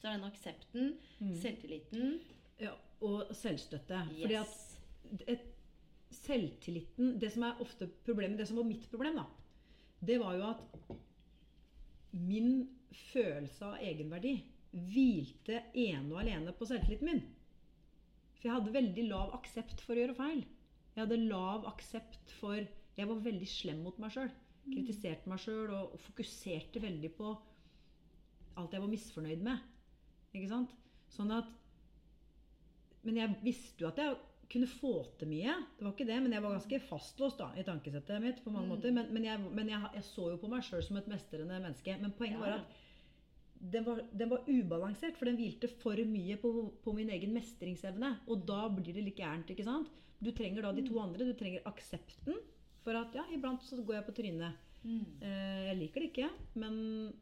[0.00, 1.34] Så er den aksepten, Mm.
[1.36, 2.20] selvtilliten
[2.60, 4.00] Ja, og selvstøtte.
[4.10, 4.20] yes.
[4.22, 5.40] Fordi at et,
[6.10, 9.26] selvtilliten Det som er ofte problemet, det som var mitt problem, da,
[10.04, 10.60] det var jo at
[12.12, 12.68] min
[13.12, 14.32] følelse av egenverdi
[14.72, 17.22] hvilte ene og alene på selvtilliten min.
[18.40, 20.44] For jeg hadde veldig lav aksept for å gjøre feil.
[20.96, 22.56] Jeg hadde lav aksept for
[22.98, 24.30] Jeg var veldig slem mot meg sjøl.
[24.70, 27.30] Kritiserte meg sjøl og, og fokuserte veldig på
[28.60, 29.62] alt jeg var misfornøyd med.
[30.34, 30.74] Ikke sant?
[31.14, 31.48] Sånn at
[33.06, 34.18] Men jeg visste jo at jeg
[34.50, 35.54] kunne få til mye.
[35.78, 38.42] Det var ikke det, men jeg var ganske fastlåst da, i tankesettet mitt.
[38.44, 38.72] på mange Mm.
[38.74, 38.92] måter.
[38.92, 41.96] Men, men, jeg, men jeg, jeg så jo på meg sjøl som et mestrende menneske.
[42.02, 42.44] Men poenget Ja.
[42.44, 42.66] var at
[43.72, 48.18] den var, den var ubalansert, for den hvilte for mye på, på min egen mestringsevne.
[48.26, 49.48] Og da blir det litt gærent.
[49.50, 49.88] ikke sant?
[50.22, 50.88] Du trenger da de Mm.
[50.88, 51.24] to andre.
[51.24, 52.36] Du trenger aksepten
[52.84, 54.52] for at ja, iblant så går jeg på trynet.
[54.84, 55.04] mm.
[55.22, 57.12] Eh, jeg liker det ikke, men,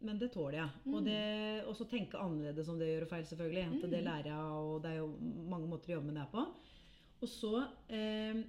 [0.00, 0.70] men det tåler jeg.
[0.86, 0.94] Mm.
[0.94, 3.66] Og, det, og så tenke annerledes om det gjør feil, selvfølgelig.
[3.84, 4.08] At det Mm.
[4.08, 5.08] lærer jeg, og det er jo
[5.48, 6.46] mange måter å jobbe med det på.
[7.20, 8.44] Og så eh,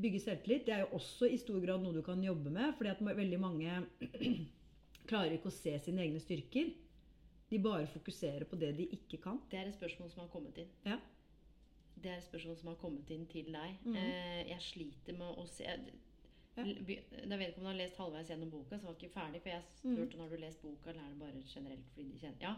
[0.00, 0.64] bygge selvtillit.
[0.66, 3.40] Det er jo også i stor grad noe du kan jobbe med, fordi at veldig
[3.40, 3.86] mange
[5.10, 6.70] klarer ikke å se sine egne styrker.
[7.50, 9.40] De bare fokuserer på det de ikke kan.
[9.50, 10.68] Det er et spørsmål som har kommet inn.
[10.86, 10.98] Ja.
[12.00, 13.80] Det er et spørsmål som har kommet inn til deg.
[13.84, 13.96] Mm.
[13.96, 15.66] eh, jeg sliter med å se
[16.56, 19.42] Da du har lest halvveis gjennom boka, så var ikke ferdig.
[19.44, 20.22] For jeg spurte mm.
[20.22, 22.54] når du lest boka, eller er det bare generelt fordi de kjenner Ja.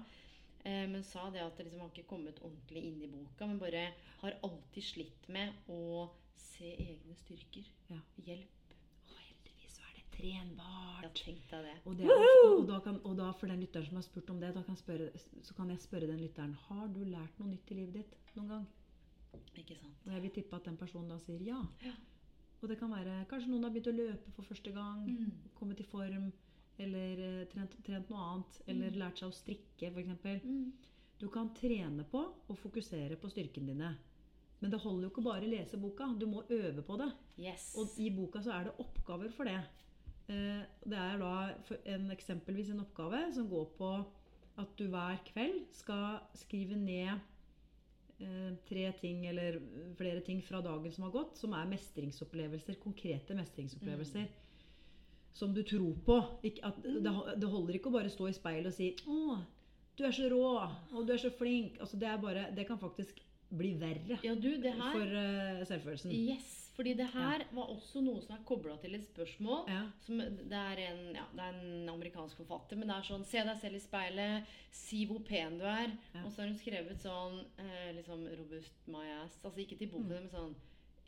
[0.64, 3.58] Eh, men sa det at det liksom har ikke kommet ordentlig inn i boka, men
[3.58, 3.88] bare
[4.20, 7.66] har alltid slitt med å se egne styrker.
[7.90, 7.98] Ja.
[8.28, 8.76] Hjelp.
[9.10, 11.24] Og heldigvis så er det trenbart.
[11.26, 11.74] Ja, det.
[11.82, 12.22] Og, det er
[12.52, 15.10] og, da kan, og da for den lytteren som har spurt om det, kan spørre,
[15.42, 18.54] så kan jeg spørre den lytteren Har du lært noe nytt i livet ditt noen
[18.54, 18.70] gang?
[19.56, 19.98] Ikke sant?
[20.06, 21.58] Og jeg vil tippe at den personen da sier ja.
[21.84, 21.92] Ja.
[22.62, 25.02] Og det kan være kanskje noen har begynt å løpe for første gang.
[25.08, 25.32] Mm.
[25.58, 26.30] Kommet i form.
[26.78, 28.60] Eller eh, trent, trent noe annet.
[28.66, 28.98] Eller Mm.
[29.02, 30.44] lært seg å strikke, f.eks.
[30.46, 30.72] Mm.
[31.18, 33.90] Du kan trene på og fokusere på styrkene dine.
[34.62, 36.06] Men det holder jo ikke bare å lese boka.
[36.18, 37.10] Du må øve på det.
[37.38, 37.72] Yes.
[37.76, 39.58] Og i boka så er det oppgaver for det.
[40.28, 41.54] Eh, Det er da
[41.84, 43.90] en, eksempelvis en oppgave som går på
[44.62, 47.18] at du hver kveld skal skrive ned
[48.68, 49.58] tre ting eller
[49.98, 54.30] flere ting fra dagen som har gått, som er mestringsopplevelser, konkrete mestringsopplevelser.
[55.32, 56.18] Som du tror på.
[56.42, 59.38] Det, det holder ikke å bare stå i speilet og si 'Å,
[59.96, 61.80] du er så rå', og 'du er så flink'.
[61.80, 65.64] Altså, det, er bare, det kan faktisk bli verre Ja, du, det her for uh,
[65.68, 66.12] selvfølelsen.
[66.12, 69.66] Yes, fordi det her var også noe som er kobla til et spørsmål.
[70.06, 73.42] Som, det, er en, ja, det er en amerikansk forfatter, men det er sånn Se
[73.44, 74.52] deg selv i speilet.
[74.72, 75.92] Si hvor pen du er.
[76.24, 79.36] Og så har hun skrevet sånn eh, liksom Robust my ass.
[79.44, 80.54] Altså ikke til boken, men sånn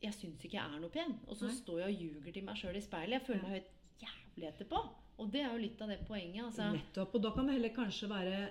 [0.04, 1.14] Jeg syns ikke jeg er noe pen.
[1.28, 1.54] Og så Mm.
[1.54, 1.60] Nei.
[1.62, 3.16] står jeg og ljuger til meg sjøl i speilet.
[3.18, 3.72] Jeg føler meg helt
[4.04, 4.82] jævlig etterpå.
[5.22, 6.44] Og det er jo litt av det poenget.
[6.44, 6.68] Altså.
[6.74, 7.14] Nettopp.
[7.14, 8.42] Og da kan det heller kanskje være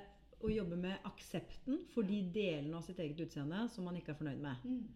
[0.43, 4.19] å jobbe med aksepten for de delene av sitt eget utseende som man ikke er
[4.19, 4.65] fornøyd med.
[4.65, 4.87] Mm.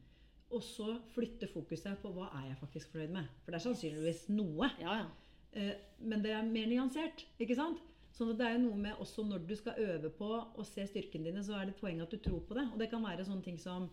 [0.56, 3.28] Og så flytte fokuset på hva er jeg faktisk fornøyd med.
[3.44, 4.70] For det er sannsynligvis noe.
[4.80, 5.08] Ja, ja.
[5.52, 7.26] Eh, Men det er mer nyansert.
[7.40, 7.82] ikke sant?
[8.18, 10.86] Sånn at det er jo noe med også når du skal øve på å se
[10.90, 12.66] styrkene dine, så er det et poeng at du tror på det.
[12.74, 13.90] Og det kan være sånne ting som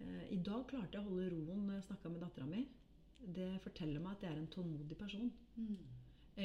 [0.00, 2.64] eh, I dag klarte jeg å holde roen når jeg snakka med dattera mi.
[3.38, 5.30] Det forteller meg at jeg er en tålmodig person.
[5.58, 5.78] Mm.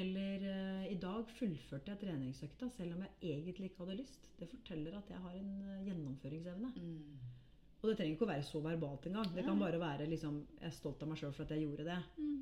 [0.04, 4.30] Eller eh, i dag fullførte jeg treningsøkta selv om jeg egentlig ikke hadde lyst.
[4.40, 5.54] Det forteller at jeg har en
[5.88, 6.74] gjennomføringsevne.
[6.76, 7.43] Mm.
[7.84, 9.28] Og det trenger ikke å være så verbalt engang.
[9.36, 11.84] Det kan bare være liksom, jeg er stolt av meg sjøl for at jeg gjorde
[11.90, 11.98] det.
[12.16, 12.38] Mm.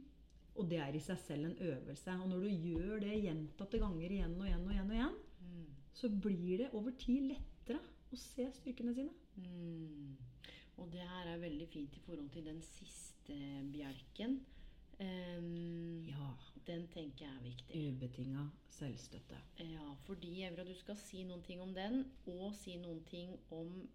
[0.61, 2.13] Og det er i seg selv en øvelse.
[2.21, 5.65] Og når du gjør det gjentatte ganger igjen og igjen og igjen, og igjen Mm.
[5.97, 7.79] så blir det over tid lettere
[8.13, 9.09] å se styrkene sine.
[9.41, 10.17] Mm.
[10.77, 13.33] Og det her er veldig fint i forhold til den siste
[13.73, 14.37] bjelken.
[15.01, 16.29] Um, Ja.
[16.67, 17.81] Den tenker jeg er viktig.
[17.95, 19.39] Ubetinga selvstøtte.
[19.65, 23.87] Ja, fordi Evra, du skal si noen ting om den, og si noen ting om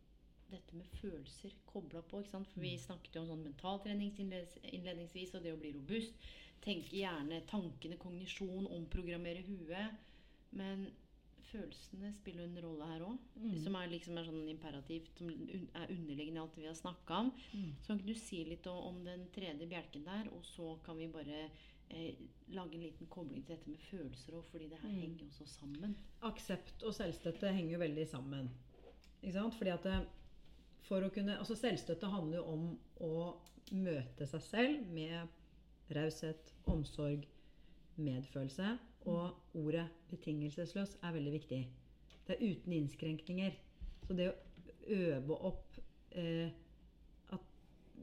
[0.50, 2.22] dette med følelser kobla på.
[2.30, 6.14] For Vi snakket jo om sånn mentaltrening innledningsvis, og det å bli robust.
[6.64, 9.98] Tenke gjerne tankene, kognisjon, omprogrammere huet.
[10.56, 10.86] Men
[11.46, 13.18] følelsene spiller en rolle her òg.
[13.38, 13.54] Mm.
[13.62, 17.30] Som er liksom er sånn imperativt, som er underliggende i alt vi har snakka om.
[17.52, 17.70] Mm.
[17.82, 21.06] Så kan du si litt om, om den tredje bjelken der, og så kan vi
[21.12, 21.44] bare
[21.90, 22.18] eh,
[22.50, 25.00] lage en liten kobling til dette med følelser òg, fordi det her Mm.
[25.04, 25.94] henger jo så sammen.
[26.26, 28.50] Aksept og selvstøtte henger jo veldig sammen.
[29.22, 29.54] Ikke sant?
[29.54, 30.00] Fordi at det,
[30.86, 32.66] for å kunne, altså Selvstøtte handler jo om
[33.02, 33.14] å
[33.74, 37.26] møte seg selv med raushet, omsorg,
[37.96, 38.76] medfølelse.
[39.06, 41.60] Og ordet 'betingelsesløs' er veldig viktig.
[42.26, 43.54] Det er uten innskrenkninger.
[44.06, 44.38] Så det å
[44.96, 45.78] øve opp
[46.10, 46.50] eh,
[47.34, 47.44] at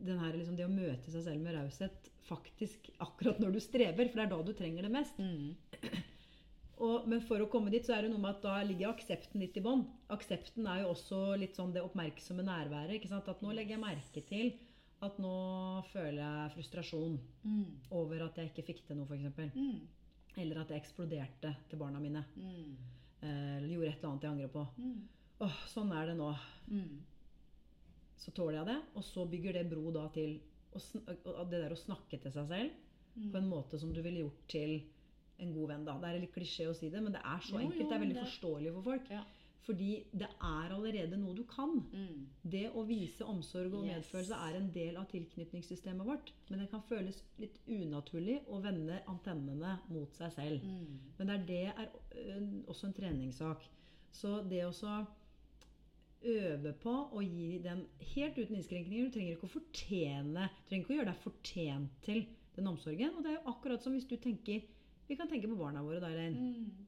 [0.07, 4.19] her, liksom, det å møte seg selv med raushet faktisk akkurat når du strever, for
[4.19, 5.19] det er da du trenger det mest,
[6.79, 9.39] og, men for å komme dit, så er det noe med at da ligger aksepten
[9.39, 9.83] litt i bånn.
[10.09, 12.95] Aksepten er jo også litt sånn det oppmerksomme nærværet.
[12.97, 13.27] ikke sant?
[13.29, 14.53] At nå legger jeg merke til
[15.03, 17.65] at nå føler jeg frustrasjon Mm.
[17.91, 19.53] over at jeg ikke fikk til noe, f.eks.
[19.55, 19.81] Mm.
[20.37, 22.23] Eller at jeg eksploderte til barna mine.
[22.35, 22.77] Mm.
[23.21, 24.67] eh, Eller gjorde et eller annet jeg angrer på.
[24.77, 25.01] Mm.
[25.41, 26.31] Åh, sånn er det nå.
[26.71, 27.01] Mm.
[28.17, 28.79] Så tåler jeg det.
[28.95, 30.39] Og så bygger det bro da til
[30.73, 32.71] å det der å snakke til seg selv
[33.15, 33.27] Mm.
[33.31, 34.81] på en måte som du ville gjort til
[35.43, 35.85] en god venn.
[35.85, 35.97] da.
[36.01, 37.79] Det er litt klisjé å si det, men det er så enkelt.
[37.81, 39.09] jo, det er veldig det- forståelig for folk.
[39.09, 39.23] Ja.
[39.63, 41.77] Fordi det er allerede noe du kan.
[41.93, 42.25] Mm.
[42.51, 43.95] Det å vise omsorg og Yes.
[43.95, 46.31] medfølelse er en del av tilknytningssystemet vårt.
[46.49, 50.63] Men det kan føles litt unaturlig å vende antennene mot seg selv.
[50.63, 50.99] Mm.
[51.17, 53.63] Men det er, det er også en treningssak.
[54.11, 55.05] Så det å så
[56.25, 60.85] øve på å gi den helt uten innskrenkninger Du trenger ikke å fortjene Du trenger
[60.85, 62.25] ikke å gjøre deg fortjent til
[62.55, 63.15] den omsorgen.
[63.17, 64.61] Og det er jo akkurat som hvis du tenker
[65.07, 66.39] Vi kan tenke på barna våre, da, Elaine.
[66.39, 66.87] Mm.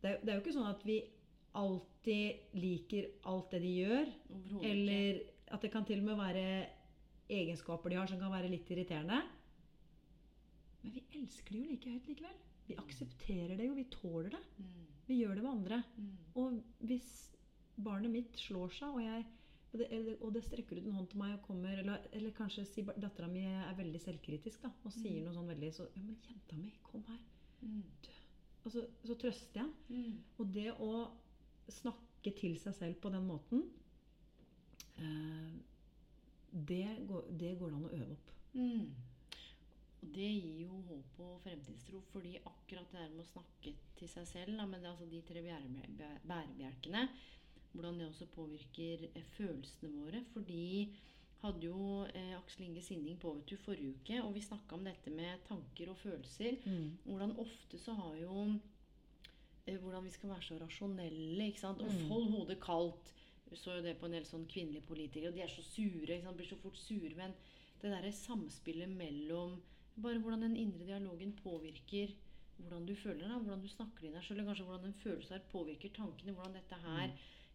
[0.00, 1.00] Det, det er jo ikke sånn at vi
[1.58, 4.12] alltid liker alt det de gjør.
[4.66, 6.46] Eller at det kan til og med være
[7.30, 9.20] egenskaper de har som kan være litt irriterende.
[10.80, 12.38] Men vi elsker det jo like høyt likevel.
[12.70, 14.40] Vi aksepterer det jo, vi tåler det.
[14.62, 14.86] Mm.
[15.08, 15.82] Vi gjør det med andre.
[15.96, 16.10] Mm.
[16.38, 17.10] Og hvis
[17.80, 19.26] barnet mitt slår seg, og, jeg,
[19.72, 22.64] og, det, og det strekker ut en hånd til meg og kommer Eller, eller kanskje
[22.66, 25.24] si dattera mi er veldig selvkritisk da, og sier Mm.
[25.28, 27.20] noe sånn veldig så Ja, men jenta mi, kom her.
[27.62, 27.82] Mm.
[28.64, 29.70] Og så, så trøster jeg.
[29.88, 30.16] Mm.
[30.38, 30.90] Og det å
[31.70, 33.62] snakke til seg selv på den måten
[34.98, 35.54] eh,
[36.52, 38.32] det, går, det går an å øve opp.
[38.54, 38.90] Mm.
[40.00, 44.08] Og det gir jo håp og fremtidstro, fordi akkurat det der med å snakke til
[44.08, 47.02] seg selv, da, men det er altså de tre bærebjelkene,
[47.72, 50.24] hvordan det også påvirker eh, følelsene våre.
[50.32, 50.92] Fordi
[51.42, 54.84] hadde jo eh, Aksel Inge Sinding på vet du, forrige uke, og vi snakka om
[54.84, 56.58] dette med tanker og følelser.
[57.06, 58.42] Hvordan ofte så har jo
[59.66, 61.46] eh, Hvordan vi skal være så rasjonelle.
[61.46, 61.80] ikke sant?
[61.82, 62.08] Og Mm.
[62.08, 63.14] hold hodet kaldt.
[63.54, 66.06] Så jo det på en del sånn kvinnelige politikere, og de er så sure.
[66.14, 66.36] ikke sant?
[66.36, 67.14] Blir så fort sure.
[67.16, 67.32] Men
[67.82, 69.60] det derre samspillet mellom
[70.00, 72.12] Bare hvordan den indre dialogen påvirker
[72.56, 75.32] hvordan du føler deg, hvordan du snakker til deg sjøl, eller kanskje hvordan en følelse
[75.34, 76.32] her påvirker tankene.
[76.32, 77.10] Hvordan dette her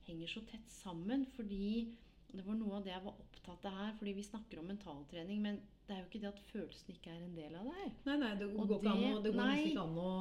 [0.08, 1.26] henger så tett sammen.
[1.36, 1.94] Fordi
[2.36, 3.96] det var noe av det jeg var opptatt av her.
[4.00, 7.20] Fordi vi snakker om mentaltrening, men det er jo ikke det at følelsen ikke er
[7.22, 7.92] en del av deg.
[8.08, 10.14] Nei, nei, det går, ikke an å, det- går nesten ikke an å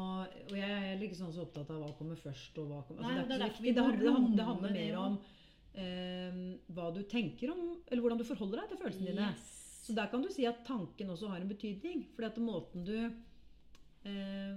[0.50, 3.14] Og jeg er ikke sånn så opptatt av hva kommer først og hva kommer altså,
[3.14, 5.16] det er det, er ikke det, handler, det, handler, mer om
[5.84, 6.38] eh,
[6.76, 9.30] hva du tenker om Eller hvordan du forholder deg til følelsene dine.
[9.32, 9.54] Yes.
[9.84, 12.06] Så der kan du si at tanken også har en betydning.
[12.14, 14.54] Fordi at måten du eh,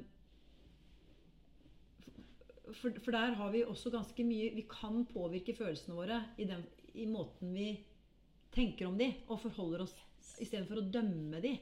[2.74, 6.64] for, for der har vi også ganske mye Vi kan påvirke følelsene våre i, den,
[6.96, 7.70] i måten vi
[8.52, 9.96] tenker om de, og forholder oss
[10.42, 11.56] Istedenfor å dømme de.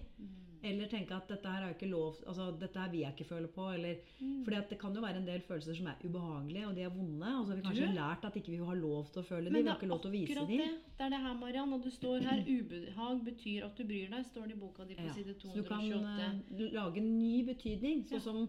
[0.65, 3.27] Eller tenke at dette her er jo ikke lov altså dette her vil jeg ikke
[3.29, 3.67] føle på.
[3.75, 3.99] Eller,
[4.43, 7.29] fordi det kan jo være en del følelser som er ubehagelige, og de er vonde.
[7.37, 7.95] Og så har vi kanskje Du?
[7.99, 9.59] lært at ikke vi har lov til å føle dem.
[9.59, 10.47] Vi har ikke lov til å vise dem.
[10.49, 10.57] de.
[10.63, 10.97] Det.
[10.97, 11.75] det er det her, Mariann.
[11.77, 12.41] Og du står her.
[12.57, 15.53] Ubehag betyr at du bryr deg, står det i boka di på Ja, side Så
[15.53, 16.29] du kan 228.
[16.57, 18.03] eh, lage en ny betydning.
[18.09, 18.17] Ja.
[18.17, 18.41] Sånn som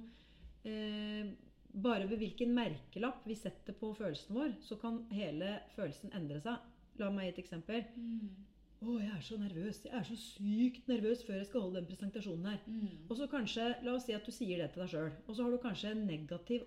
[0.64, 1.34] eh,
[1.82, 6.62] Bare ved hvilken merkelapp vi setter på følelsen vår, så kan hele følelsen endre seg.
[7.00, 7.82] La meg gi et eksempel.
[7.96, 8.30] Mm.
[8.76, 9.82] Å, jeg er så nervøs.
[9.84, 12.62] Jeg er så sykt nervøs før jeg skal holde den presentasjonen her.
[12.64, 13.04] Mm.
[13.08, 15.12] Og så kanskje, La oss si at du sier det til deg sjøl.
[15.26, 16.66] Og så har du kanskje en negativ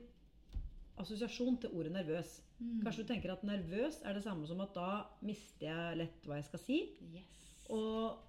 [1.00, 2.36] assosiasjon til ordet nervøs.
[2.60, 2.82] Mm.
[2.84, 4.90] Kanskje du tenker at nervøs er det samme som at da
[5.26, 6.80] mister jeg lett hva jeg skal si.
[7.14, 7.40] Yes.
[7.74, 8.20] Og,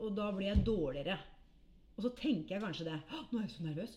[0.00, 1.16] og da blir jeg dårligere.
[1.96, 2.98] Og så tenker jeg kanskje det.
[3.30, 3.96] Nå er jeg så nervøs.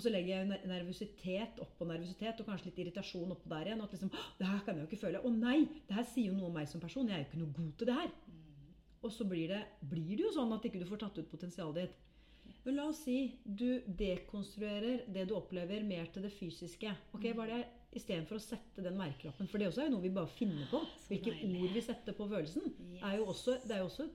[0.00, 3.82] Og så legger jeg ner- nervøsitet oppå nervøsitet, og kanskje litt irritasjon oppå der igjen.
[3.84, 5.20] At liksom, det her kan jeg jo ikke føle.
[5.20, 5.58] Å nei,
[5.90, 7.08] det her sier jo noe om meg som person.
[7.10, 8.14] Jeg er jo ikke noe god til det her.
[9.04, 9.58] Og så blir det,
[9.90, 12.00] blir det jo sånn at ikke du får tatt ut potensialet ditt.
[12.64, 16.90] Men la oss si du dekonstruerer det du opplever, mer til det fysiske.
[17.16, 19.48] Ok, hva er det Istedenfor å sette den merkelappen.
[19.50, 20.78] For det også er jo noe vi bare finner på.
[21.08, 22.68] Hvilke ord vi setter på følelsen.
[22.92, 23.00] Yes.
[23.02, 24.06] Er jo også, det er jo også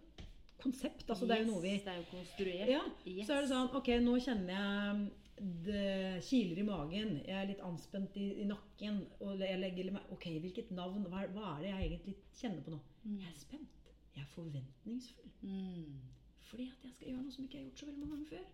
[0.63, 1.03] konsept.
[1.11, 2.69] Altså, det er jo noe vi Det er jo konstruert.
[2.71, 3.27] ja, Yes.
[3.27, 7.17] Så er det sånn Ok, nå kjenner jeg det kiler i magen.
[7.25, 9.01] Jeg er litt anspent i, i nakken.
[9.19, 11.07] Og jeg legger meg Ok, hvilket navn?
[11.11, 12.79] Hva hva er det jeg egentlig kjenner på nå?
[13.05, 13.89] Jeg er spent.
[14.15, 15.33] Jeg er forventningsfull.
[15.41, 15.99] Mm.
[16.45, 18.31] Fordi at jeg skal gjøre noe som ikke jeg har gjort så veldig mange ganger
[18.31, 18.47] før.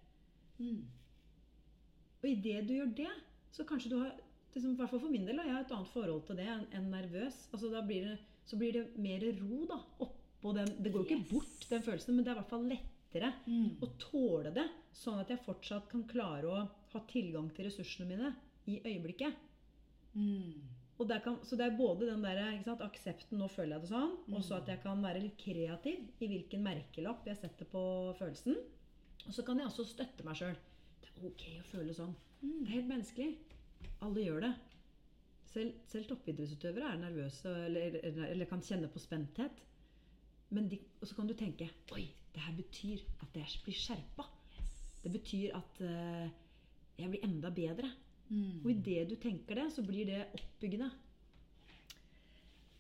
[0.62, 0.82] Mm.
[2.22, 3.14] Og idet du gjør det,
[3.52, 4.12] så kanskje du har
[4.54, 6.90] liksom, hvert fall for min del har jeg et annet forhold til det enn en
[6.94, 7.38] nervøs.
[7.52, 8.18] Altså, da blir det,
[8.48, 10.74] så blir det mer ro da, oppå den.
[10.82, 12.68] Det går jo ikke bort, den følelsen, men det er i hvert fall
[13.12, 13.78] lettere Mm.
[13.82, 18.36] å tåle det, sånn at jeg fortsatt kan klare å ha tilgang til ressursene mine
[18.68, 19.34] i øyeblikket.
[20.16, 20.62] Mm.
[21.24, 24.44] Kan, så det er både den der, sant, aksepten 'nå føler jeg det sånn', og
[24.44, 28.56] så at jeg kan være litt kreativ i hvilken merkelapp jeg setter på følelsen.
[29.26, 30.56] Og så kan jeg også støtte meg sjøl.
[31.02, 32.16] Det er ok å føle sånn.
[32.42, 33.38] Det er helt menneskelig.
[34.02, 34.56] Alle gjør det.
[35.46, 39.52] Selv, selv toppidrettsutøvere er nervøse eller, eller, eller kan kjenne på spenthet.
[40.52, 44.26] Men de, og så kan du tenke Oi, det her betyr at jeg blir skjerpa.
[45.04, 46.28] Det betyr at eh,
[47.00, 47.92] jeg blir enda bedre.
[48.30, 48.62] Mm.
[48.64, 50.92] Og idet du tenker det, så blir det oppbyggende.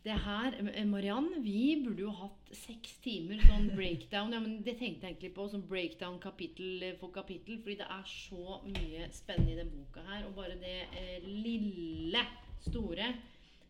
[0.01, 4.33] Det her, eh, Mariann, vi burde jo hatt seks timer sånn breakdown.
[4.33, 7.59] Ja, men Det tenkte jeg egentlig på som breakdown kapittel eh, for kapittel.
[7.61, 10.25] Fordi det er så mye spennende i den boka her.
[10.29, 12.25] Og bare det eh, lille,
[12.65, 13.11] store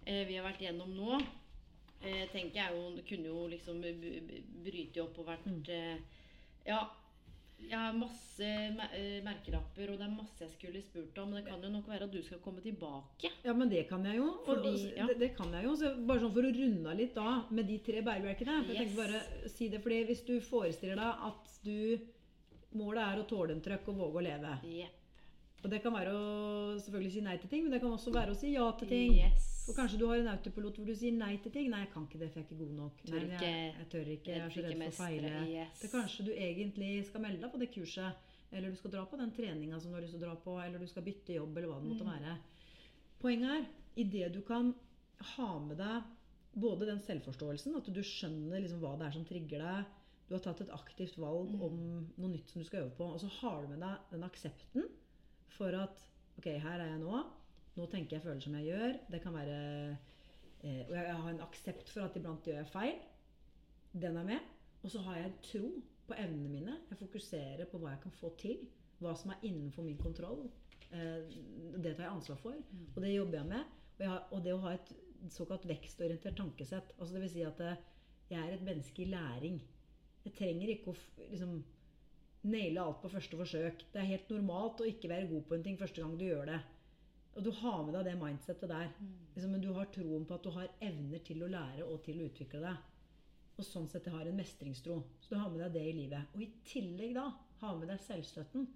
[0.06, 1.20] eh, vi har vært gjennom nå,
[2.04, 3.82] eh, tenker jeg jo kunne jo liksom
[4.64, 5.98] bryte opp og vært eh,
[6.68, 6.88] Ja.
[7.62, 11.30] Jeg har masse eh, merkelapper, og det er masse jeg skulle spurt om.
[11.30, 13.30] Men det kan jo nok være at du skal komme tilbake.
[13.46, 14.32] Ja, men det kan jeg jo.
[14.48, 15.06] Fordi- og, ja.
[15.12, 15.76] det, det kan jeg jo.
[15.78, 18.56] Så bare sånn for å runde av litt da med de tre bærebjelkene.
[18.66, 18.82] For jeg Yes.
[18.82, 22.00] tenker bare si det, fordi Hvis du forestiller deg at du
[22.82, 24.98] målet er å tåle en trøkk og våge å leve Jepp.
[25.64, 26.22] Og det kan være å
[26.82, 29.12] selvfølgelig si nei til ting, men det kan også være å si ja til ting.
[29.14, 29.48] Yes.
[29.70, 31.68] Og kanskje du har en autopilot hvor du sier nei til ting.
[31.70, 33.88] 'Nei, jeg kan ikke det, for jeg er ikke god nok.' Tør Nei, jeg, jeg
[33.94, 34.32] tør ikke.
[34.32, 35.34] Jeg er så redd for å feile.
[35.52, 35.80] yes.
[35.84, 38.14] Det kanskje du egentlig skal melde deg på det kurset,
[38.52, 40.58] eller du skal dra på den treninga som du har lyst til å dra på,
[40.66, 42.14] eller du skal bytte jobb, eller hva det måtte Mm.
[42.16, 42.38] være.
[43.22, 43.66] Poenget er,
[44.02, 44.74] idet du kan
[45.36, 46.04] ha med deg
[46.58, 49.86] både den selvforståelsen, at du skjønner liksom hva det er som trigger deg,
[50.28, 51.62] du har tatt et aktivt valg Mm.
[51.62, 51.78] om
[52.18, 54.90] noe nytt som du skal øve på, og så har du med deg den aksepten
[55.58, 56.08] for at
[56.40, 57.18] Ok, her er jeg nå.
[57.78, 58.96] Nå tenker jeg føler som jeg gjør.
[59.12, 59.58] Det kan være
[60.64, 62.96] eh, Og jeg har en aksept for at iblant gjør jeg feil.
[63.94, 64.48] Den er med.
[64.82, 65.68] Og så har jeg en tro
[66.08, 66.78] på evnene mine.
[66.90, 68.64] Jeg fokuserer på hva jeg kan få til.
[69.04, 70.48] Hva som er innenfor min kontroll.
[70.92, 71.30] Eh,
[71.78, 72.58] det tar jeg ansvar for,
[72.96, 73.78] og det jobber jeg med.
[73.92, 74.90] Og, jeg har, og det å ha et
[75.32, 76.96] såkalt vekstorientert tankesett.
[76.98, 77.86] Altså det vil si at eh,
[78.32, 79.62] jeg er et menneske i læring.
[80.26, 80.98] Jeg trenger ikke å
[81.30, 81.62] liksom,
[82.48, 83.84] naile alt på første forsøk.
[83.94, 86.50] Det er helt normalt å ikke være god på en ting første gang du gjør
[86.50, 86.60] det.
[87.38, 88.90] Og du har med deg det mindsettet der.
[89.36, 92.20] Liksom, men du har troen på at du har evner til å lære og til
[92.20, 92.88] å utvikle deg.
[93.60, 94.98] Og sånn sett har en mestringstro.
[95.22, 96.34] Så du har med deg det i livet.
[96.36, 97.30] Og i tillegg da
[97.62, 98.68] ha med deg selvstøtten.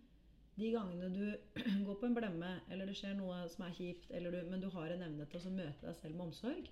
[0.56, 1.26] De gangene du
[1.88, 4.70] går på en blemme, eller det skjer noe som er kjipt, eller du, men du
[4.72, 6.70] har en evne til å møte deg selv med omsorg.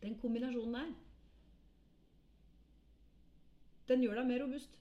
[0.00, 0.90] Den kombinasjonen der,
[3.90, 4.80] den gjør deg mer robust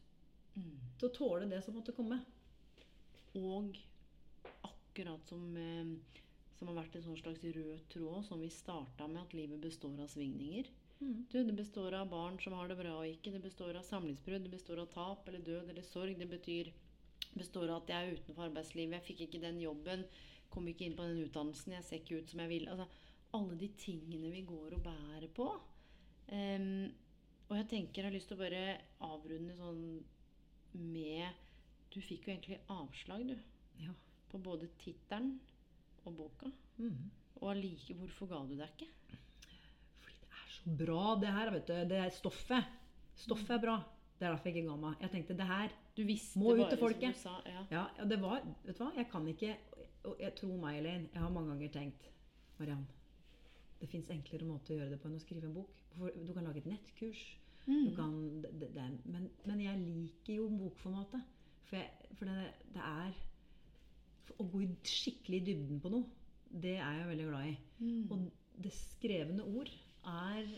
[0.60, 0.76] Mm.
[1.00, 2.20] til å tåle det som måtte komme.
[3.40, 3.78] Og
[4.68, 5.94] akkurat som, eh,
[6.58, 10.00] som har vært en sånn slags rød tråd, som vi starta med at livet består
[10.04, 10.68] av svingninger.
[11.00, 11.28] Mm.
[11.32, 13.32] Du, det består av barn som har det bra og ikke.
[13.32, 16.18] Det består av samlivsbrudd, det består av tap eller død eller sorg.
[16.20, 16.74] Det betyr,
[17.38, 20.04] består av at jeg er utenfor arbeidslivet, jeg fikk ikke den jobben,
[20.50, 22.68] kom ikke inn på den utdannelsen, jeg ser ikke ut som jeg vil.
[22.68, 22.90] Altså,
[23.38, 25.48] alle de tingene vi går og bærer på.
[26.30, 26.90] Um,
[27.50, 28.64] og jeg tenker jeg har lyst til å bare
[29.06, 29.84] avrunde sånn
[30.74, 31.30] med
[31.94, 33.38] Du fikk jo egentlig avslag, du.
[33.82, 33.94] Ja.
[34.30, 35.40] På både tittelen
[36.06, 36.52] og boka.
[36.78, 37.08] Mm.
[37.40, 39.18] Og allike, hvorfor ga du deg ikke?
[40.04, 41.52] Fordi det er så bra, det her.
[41.56, 41.74] vet du.
[41.90, 42.70] Det er stoffet.
[43.18, 43.78] Stoffet er bra.
[44.20, 44.96] Det er derfor jeg ikke ga meg.
[45.02, 46.04] Jeg tenkte det her Du
[46.40, 47.18] Må ut til folket.
[47.18, 47.40] sa.
[47.46, 47.66] Ja.
[47.72, 48.92] Ja, ja, det var Vet du hva?
[48.98, 49.56] Jeg kan ikke
[50.04, 51.10] Og jeg tror meg, Elaine.
[51.14, 52.10] Jeg har mange ganger tenkt
[52.60, 52.86] Mariann,
[53.80, 55.78] det fins enklere måter å gjøre det på enn å skrive en bok.
[55.96, 57.22] Du kan lage et nettkurs.
[57.70, 57.90] Mm.
[57.96, 61.22] kan, det, det, men, men jeg liker jo bokformatet.
[61.70, 63.12] For, jeg, for det, det er
[64.40, 66.06] Å gå skikkelig i dybden på noe,
[66.50, 67.56] det er jeg veldig glad i.
[67.84, 68.04] Mm.
[68.16, 69.70] Og det skrevne ord
[70.10, 70.50] er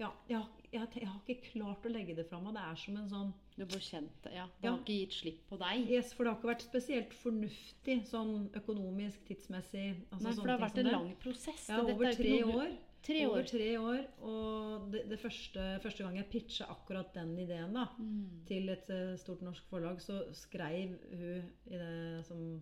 [0.00, 0.42] Ja, jeg,
[0.72, 2.54] jeg, jeg har ikke klart å legge det fra meg.
[2.56, 4.34] Det er som en sånn Du bare kjente det.
[4.38, 4.46] Ja.
[4.56, 4.72] Det Ja.
[4.72, 5.90] har ikke gitt slipp på deg.
[5.92, 9.88] Yes, for det har ikke vært spesielt fornuftig sånn økonomisk, tidsmessig.
[10.10, 11.66] Altså Nei, for det har vært en lang prosess.
[11.68, 12.72] Ja, over er år.
[13.02, 13.30] Tre år.
[13.30, 14.00] Over tre år.
[14.22, 18.44] Og det, det første, første gang jeg pitcha akkurat den ideen da, Mm.
[18.46, 22.60] til et eh, stort norsk forlag, så skrev hun i det som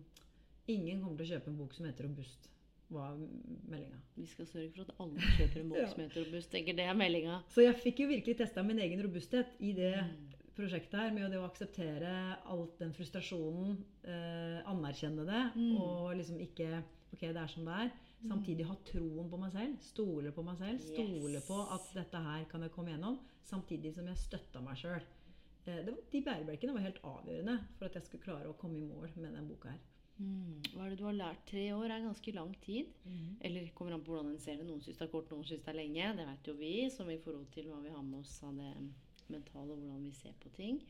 [0.69, 2.47] Ingen kommer til å kjøpe en bok som heter 'Robust',
[2.91, 3.15] var
[3.69, 3.97] meldinga.
[4.15, 5.87] Vi skal sørge for at alle kjøper en bok Ja.
[5.89, 6.51] som heter Robust.
[6.51, 7.39] Tenker det er meldinga.
[7.49, 10.29] Så jeg fikk jo virkelig testa min egen robusthet i det Mm.
[10.55, 15.77] prosjektet her, med det å akseptere alt den frustrasjonen, eh, anerkjenne det, Mm.
[15.81, 16.83] og liksom ikke
[17.13, 17.91] Ok, det er som det er.
[18.27, 21.45] Samtidig ha troen på meg selv, stole på meg selv, stole Yes.
[21.47, 25.05] på at dette her kan jeg komme gjennom, samtidig som jeg støtta meg sjøl.
[25.65, 29.09] Eh, de bærebjelkene var helt avgjørende for at jeg skulle klare å komme i mål
[29.15, 29.79] med den boka her.
[30.19, 30.59] Mm.
[30.73, 31.45] Hva er det du har lært?
[31.47, 32.87] Tre år er ganske lang tid.
[33.39, 34.65] Eller kommer an på hvordan en ser det.
[34.67, 36.09] Noen syns det er kort, noen syns det er lenge.
[36.17, 38.73] Det vet jo vi, som i forhold til hva vi har med oss av det
[39.29, 40.81] mentale, hvordan vi ser på ting.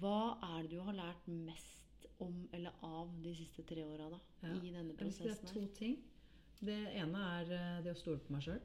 [0.00, 4.20] Hva er det du har lært mest om eller av de siste tre åra, da?
[4.42, 4.52] Ja.
[4.60, 5.96] I denne si det er to ting.
[6.60, 8.60] Det ene er eh, det å stole på meg sjøl.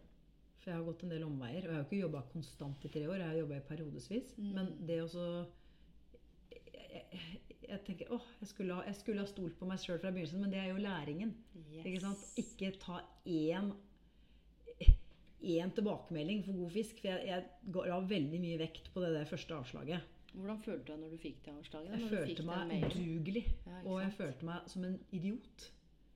[0.59, 1.63] For jeg har gått en del omveier.
[1.63, 3.21] Og jeg har jo ikke jobba konstant i tre år.
[3.21, 4.35] Jeg har jobba i periodevis.
[4.35, 4.51] Mm.
[4.57, 5.25] Men det å så
[6.51, 7.39] jeg, jeg,
[7.69, 10.43] jeg tenker åh, jeg skulle, ha, jeg skulle ha stolt på meg sjøl fra begynnelsen,
[10.43, 11.35] men det er jo læringen.
[11.81, 12.23] Ikke sant?
[12.41, 13.73] Ikke ta én
[15.45, 16.99] én tilbakemelding for god fisk.
[17.01, 20.11] For jeg, jeg la veldig mye vekt på det det første avslaget.
[20.35, 21.93] Hvordan følte du deg når du fikk det avslaget?
[21.95, 23.45] Jeg følte meg udugelig.
[23.67, 25.69] Ja, og jeg følte meg som en idiot.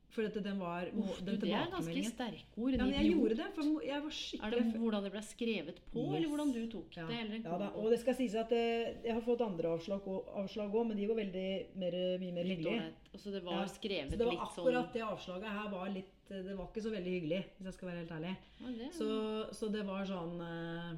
[0.10, 2.74] For at den var Uff, den du, det er ganske sterke ord.
[2.74, 3.48] Ja, men jeg gjorde det.
[3.54, 4.16] For jeg var
[4.48, 6.16] Er det hvordan det ble skrevet på, Yes.
[6.18, 7.06] eller hvordan du tok ja.
[7.06, 7.20] det?
[7.26, 7.68] Eller ja, da.
[7.78, 11.20] Og det skal sies at eh, jeg har fått andre avslag òg, men de var
[11.22, 11.46] veldig
[11.84, 12.88] mer, mye mer hyggelige.
[13.16, 15.90] så det var Ja, skrevet Så det var litt akkurat sånn det avslaget her var
[15.94, 18.36] litt Det var ikke så veldig hyggelig, hvis jeg skal være helt ærlig.
[18.60, 19.08] ja, det, Så,
[19.54, 20.92] så det var sånn eh,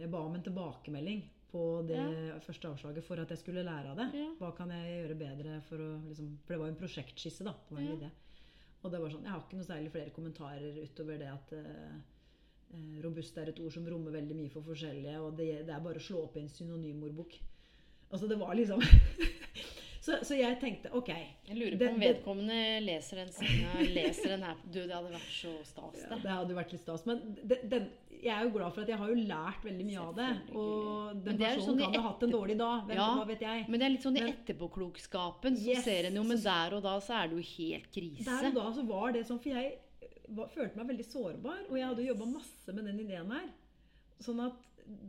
[0.00, 1.22] Jeg ba om en tilbakemelding
[1.54, 2.02] på det
[2.42, 4.08] første avslaget for at jeg skulle lære av det.
[4.18, 4.26] Ja.
[4.40, 7.54] Hva kan jeg gjøre bedre for å liksom, For det var jo en prosjektskisse, da.
[7.68, 7.94] på en Ja.
[8.00, 8.10] idé.
[8.82, 11.94] Og det var sånn, Jeg har ikke noe særlig flere kommentarer utover det at eh,
[12.74, 15.80] eh, robust er et ord som rommer veldig mye for forskjellige, og det, det er
[15.86, 17.38] bare å slå opp i en synonymordbok.
[18.10, 18.82] Altså, det var liksom
[20.04, 21.08] så, så jeg tenkte OK.
[21.48, 23.30] Jeg lurer på Det- om vedkommende leser den
[23.94, 26.22] leser den her Du, det hadde vært så stas, Ja, det.
[26.26, 27.06] det hadde vært litt stas.
[27.08, 27.86] Men det, den,
[28.24, 30.28] jeg er jo glad for at jeg har jo lært veldig mye av det.
[30.56, 32.84] Og den det er personen sånn kan jo ha hatt en dårlig dag.
[32.88, 33.64] Hvem, Ja, hva vet jeg?
[33.68, 36.82] Men det er litt sånn i etterpåklokskapen, så Yes, ser en jo, men der og
[36.84, 38.24] da så er det jo helt krise.
[38.28, 39.74] Der og da så var det sånn, for jeg
[40.28, 41.64] var, følte meg veldig sårbar.
[41.70, 43.48] Og jeg hadde jobba masse med den ideen her.
[44.24, 44.56] Sånn at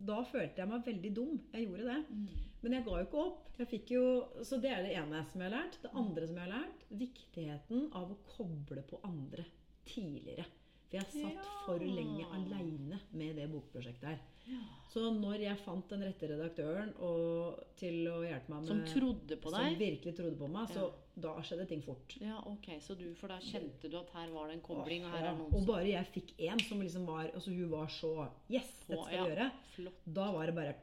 [0.08, 1.40] da følte jeg meg veldig dum.
[1.54, 2.02] Jeg gjorde det.
[2.10, 2.28] Mm.
[2.66, 3.42] Men jeg ga jo ikke opp.
[3.60, 4.04] Jeg fikk jo,
[4.44, 5.76] så det er det ene som jeg har lært.
[5.84, 9.46] Det andre som jeg har lært, viktigheten av å koble på andre
[9.86, 10.48] tidligere.
[10.86, 11.54] For jeg satt Ja.
[11.66, 14.20] for lenge aleine med det bokprosjektet her.
[14.48, 14.60] Ja.
[14.92, 19.38] Så når jeg fant den rette redaktøren og, til å hjelpe meg med Som trodde
[19.42, 19.66] på deg?
[19.72, 22.18] Som virkelig trodde på meg, så da skjedde ting fort.
[22.22, 25.12] Ja, ok, så du, For da kjente du at her var det en kobling, og
[25.16, 27.88] her Ja, er noen og bare jeg fikk en som liksom var Altså hun var
[27.88, 28.14] så
[28.50, 29.52] Yes, dette skal vi gjøre.
[29.76, 30.02] Flott.
[30.06, 30.76] Da var det bare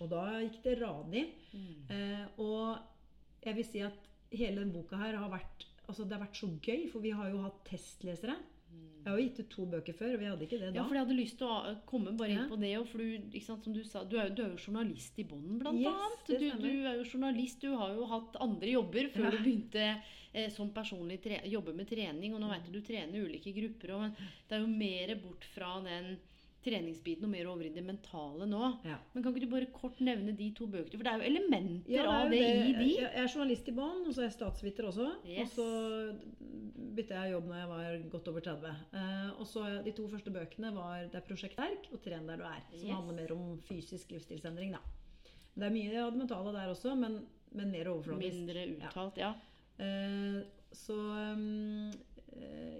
[0.00, 1.24] Og da gikk det radig.
[1.52, 1.90] Mm.
[1.92, 2.78] Eh, og
[3.44, 6.46] jeg vil si at hele den boka her har vært Altså det har vært så
[6.62, 8.36] gøy, for vi har jo hatt testlesere.
[8.70, 10.76] Jeg har jo gitt ut to bøker før, og vi hadde ikke det da.
[10.76, 12.70] Ja, for jeg hadde lyst til å komme bare inn på det.
[12.92, 15.80] For du, sant, som du sa, du er, du er jo journalist i bånn, blant
[15.80, 16.30] Yes, annet.
[16.30, 17.58] Du, du er jo journalist.
[17.64, 19.32] Du har jo hatt andre jobber før Ja.
[19.34, 22.36] du begynte eh, som personlig tre jobbe med trening.
[22.38, 23.96] Og nå vet du du trener ulike grupper.
[23.96, 24.14] Og, men
[24.46, 26.12] det er jo mer bort fra den
[26.64, 28.60] treningsbiten og mer over i det mentale nå.
[28.84, 28.98] Ja.
[29.14, 30.98] Men kan ikke du bare kort nevne de to bøkene?
[31.00, 32.88] For det er jo elementer Ja, av det, jo i de.
[33.00, 35.08] Jeg er journalist i bånn, og så er jeg statsviter også.
[35.24, 35.56] Yes.
[35.56, 35.66] Og så
[36.96, 38.78] bytta jeg jobb når jeg var godt over 30.
[38.92, 42.40] Uh, og så De to første bøkene var Det er Prosjekt Erk og Tren der
[42.40, 42.62] du er.
[42.74, 42.96] Som Yes.
[42.96, 44.72] handler mer om fysisk livsstilsendring.
[44.76, 44.82] da.
[45.54, 47.20] Det er mye av det mentale der også, men,
[47.52, 48.36] men mer overfladisk.
[48.36, 49.32] Mindre uttalt, ja.
[49.80, 50.42] Eh,
[50.76, 51.94] så um, eh,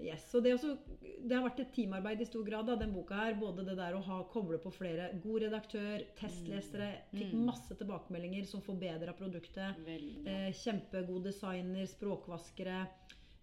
[0.03, 0.23] yes.
[0.31, 3.35] Så det, også, det har vært et teamarbeid i stor grad, da, den boka her.
[3.39, 5.09] Både det der å ha, koble på flere.
[5.23, 6.91] God redaktør, testlesere.
[7.13, 7.45] Fikk Mm.
[7.49, 9.77] masse tilbakemeldinger som forbedra produktet.
[10.25, 12.87] Eh, kjempegod designer, språkvaskere.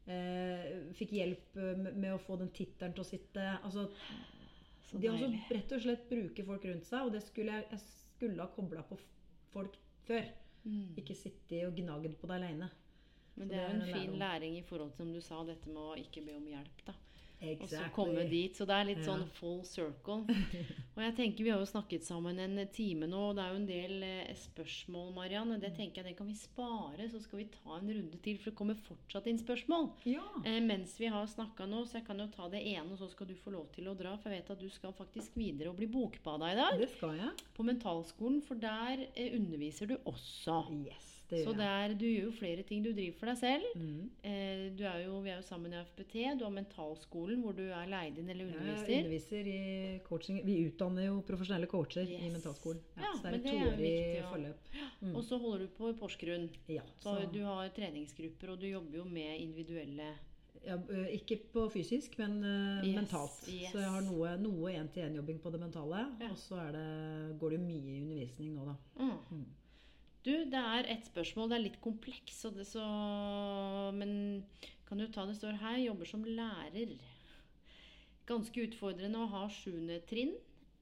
[0.09, 3.59] Eh, fikk hjelp eh, med å få den tittelen til å sitte.
[3.63, 3.89] Altså,
[4.89, 7.81] Så de også rett og slett bruker folk rundt seg, og det skulle jeg, jeg
[8.17, 8.97] skulle ha kobla på
[9.53, 10.25] folk før.
[10.65, 10.95] Mm.
[10.97, 12.71] Ikke sitte og gnagd på det aleine.
[13.39, 15.83] Men det er jo en fin læring i forhold til som du sa, dette med
[15.85, 16.83] å ikke be om hjelp.
[16.89, 16.97] da.
[17.39, 18.57] Og så komme dit.
[18.57, 20.25] Så det er litt sånn full circle.
[20.97, 23.59] Og jeg tenker Vi har jo snakket sammen en time nå, og det er jo
[23.61, 25.55] en del eh, spørsmål, Mariann.
[25.63, 28.41] Det tenker jeg det kan vi spare, så skal vi ta en runde til.
[28.41, 29.93] For det kommer fortsatt inn spørsmål.
[30.11, 30.25] Ja.
[30.43, 33.11] Eh, mens vi har snakka nå, så jeg kan jo ta det ene, og så
[33.13, 34.17] skal du få lov til å dra.
[34.19, 36.83] For jeg vet at du skal faktisk videre og bli bokbada i dag.
[36.83, 37.47] Det skal jeg.
[37.55, 40.65] På Mentalskolen, for der eh, underviser du også.
[40.83, 42.83] Yes, det Så der, du gjør jo flere ting.
[42.85, 43.65] Du driver for deg selv.
[43.77, 44.11] Mm.
[44.25, 46.15] Eh, du er jo, vi er jo sammen i FPT.
[46.41, 49.03] Du har Mentalskolen, hvor du er leid inn eller Jeg underviser.
[49.03, 50.41] underviser i coaching.
[50.47, 52.81] Vi utdanner jo profesjonelle coacher i mentalskolen.
[52.97, 54.31] Ja, Ja, så det er et toårig ja.
[54.31, 54.73] forløp.
[55.03, 55.13] Mm.
[55.17, 56.49] Og så holder du på i Porsgrunn.
[56.69, 60.15] Ja, Så så, du har treningsgrupper, og du jobber jo med individuelle
[60.67, 60.75] ja,
[61.15, 63.37] ikke på fysisk, men ø, Yes, mentalt.
[63.49, 63.71] yes.
[63.73, 66.01] Så jeg har noe, noe en-til-en-jobbing på det mentale.
[66.21, 66.31] Ja.
[66.33, 68.75] Og så det, går det mye i undervisning nå, da.
[69.05, 69.45] mm.
[70.29, 71.49] Du, det er et spørsmål.
[71.49, 72.85] Det er litt kompleks, det så
[73.97, 74.45] Men
[74.89, 76.99] kan du ta det står her 'jobber som lærer'.
[78.29, 80.35] Ganske utfordrende å ha sjuende trinn.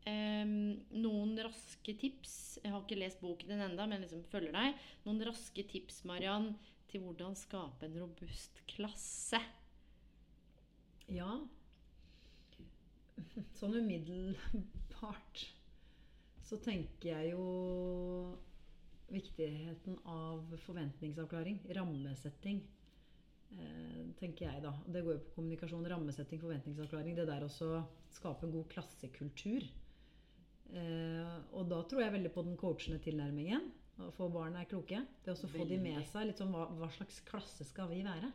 [0.07, 2.59] Um, noen raske tips.
[2.63, 4.81] Jeg har ikke lest boken din enda, men liksom følger deg.
[5.07, 6.57] Noen raske tips, Mariann,
[6.91, 9.43] til hvordan skape en robust klasse.
[11.11, 11.39] Ja.
[13.59, 15.47] Sånn umiddelbart
[16.47, 17.47] så tenker jeg jo
[19.13, 21.61] viktigheten av forventningsavklaring.
[21.77, 22.61] Rammesetting.
[23.55, 24.73] Eh, tenker jeg da.
[24.91, 27.15] Det går jo på kommunikasjon, rammesetting, forventningsavklaring.
[27.17, 27.85] Det der også
[28.17, 29.67] skape en god klassekultur.
[30.75, 33.71] Eh, og da tror jeg veldig på den coachende tilnærmingen.
[34.03, 34.99] Å få barn er kloke.
[35.25, 38.33] Det å få de med seg litt sånn hva, hva slags klasse skal vi være?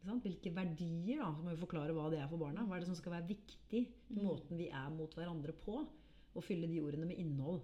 [0.00, 2.62] Hvilke verdier, da, så må vi forklare hva det er for barna.
[2.64, 4.22] Hva er det som skal være viktig Mm.
[4.24, 5.86] måten vi er mot hverandre på?
[6.34, 7.60] Og fylle de ordene med innhold.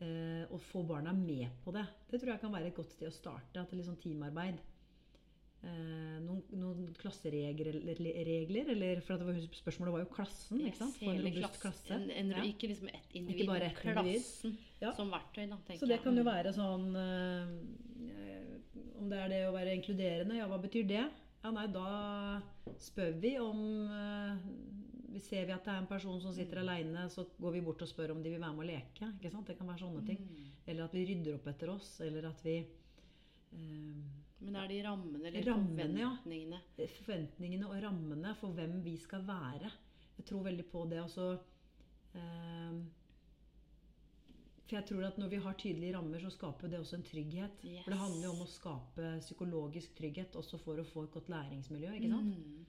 [0.00, 1.84] Eh, og få barna med på det.
[2.10, 3.58] Det tror jeg kan være et godt sted å starte.
[3.58, 4.60] At det er litt sånn teamarbeid.
[5.64, 10.60] Eh, noen, noen klasseregler, eller- regler, eller For at det var, spørsmålet var jo klassen.
[10.60, 10.94] ikke sant?
[11.00, 11.90] Få en robust klasse.
[11.90, 12.42] En, en, Ja.
[12.44, 14.22] Ikke liksom ett individ, Ikke bare ett individ.
[14.22, 14.92] klassen Ja.
[14.92, 16.02] som verktøy, da, Så det jeg.
[16.04, 16.30] kan jo Mm.
[16.32, 17.48] være sånn eh,
[19.00, 21.10] Om det er det å være inkluderende, ja, hva betyr det?
[21.44, 22.40] Ja, nei, da
[22.78, 24.36] spør vi om eh,
[25.18, 27.82] vi Ser vi at det er en person som sitter aleine, så går vi bort
[27.82, 29.10] og spør om de vil være med å leke.
[29.16, 29.48] ikke sant?
[29.50, 30.22] Det kan være sånne ting.
[30.22, 30.52] Mm.
[30.66, 31.88] Eller at vi rydder opp etter oss.
[32.04, 34.04] Eller at vi eh,
[34.44, 36.12] Men er de rammene eller Rammene, ja.
[36.14, 36.60] forventningene?
[37.00, 39.72] Forventningene og rammene for hvem vi skal være.
[40.18, 41.02] Jeg tror veldig på det.
[41.02, 41.32] Altså,
[42.14, 42.78] eh,
[44.68, 47.62] For jeg tror at når vi har tydelige rammer, så skaper det også en trygghet.
[47.64, 47.84] Yes.
[47.84, 51.30] For det handler jo om å skape psykologisk trygghet også for å få et godt
[51.32, 51.94] læringsmiljø.
[51.96, 52.36] ikke sant?
[52.36, 52.66] Mm.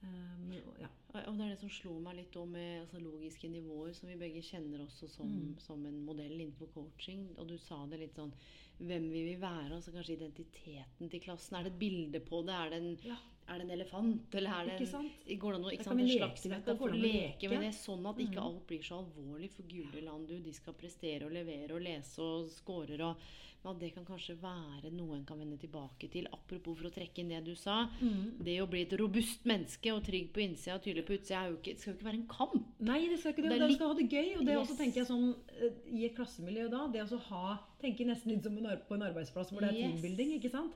[0.00, 0.88] Men, ja.
[1.26, 4.18] Og det er det som slo meg litt om med altså, logiske nivåer, som vi
[4.20, 5.54] begge kjenner også som, Mm.
[5.58, 7.30] som en modell innenfor coaching.
[7.38, 8.32] Og du sa det litt sånn
[8.78, 9.72] Hvem vi vil være?
[9.72, 11.56] altså Kanskje identiteten til klassen.
[11.56, 12.52] Er det et bilde på det?
[12.54, 13.16] Er det en, Ja.
[13.48, 14.34] Er det en elefant?
[14.34, 15.38] Eller er det.
[15.38, 16.88] Går det an å ikke sant, en leke slags dette, metafor?
[16.90, 18.44] får å Leke med det, sånn at ikke Mhm.
[18.46, 20.28] alt blir så alvorlig for gule land.
[20.28, 23.16] Du, de skal prestere og levere og lese og scorer og
[23.64, 26.28] Men det kan kanskje være noe en kan vende tilbake til.
[26.32, 27.88] Apropos for å trekke inn det du sa.
[28.00, 28.38] Mm.
[28.44, 31.80] Det å bli et robust menneske og trygg på innsida og tydelig på utsida det
[31.80, 32.66] skal jo ikke være en kamp.
[32.78, 33.48] Nei, det skal ikke det.
[33.50, 34.38] Det er Det litt- skal ha det gøy.
[34.38, 34.68] Og det Yes.
[34.70, 38.42] også tenker jeg sånn eh, i et klassemiljø da, det å ha Tenke nesten litt
[38.44, 40.00] som en, på en arbeidsplass hvor det er Yes.
[40.00, 40.72] teambuilding, ikke sant?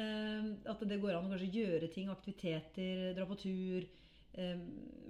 [0.00, 3.86] Eh, at det går an å kanskje gjøre ting, aktiviteter, dra på tur.
[4.34, 4.56] eh,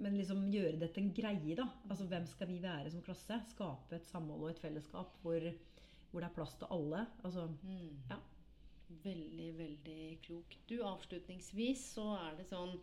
[0.01, 1.67] men liksom gjøre det til en greie, da.
[1.89, 3.37] Altså hvem skal vi være som klasse?
[3.53, 5.45] Skape et samhold og et fellesskap hvor,
[6.11, 7.05] hvor det er plass til alle.
[7.23, 7.97] Altså, Mm.
[8.09, 8.17] Ja.
[9.03, 10.55] Veldig, veldig klok.
[10.67, 12.73] Du, avslutningsvis så er det sånn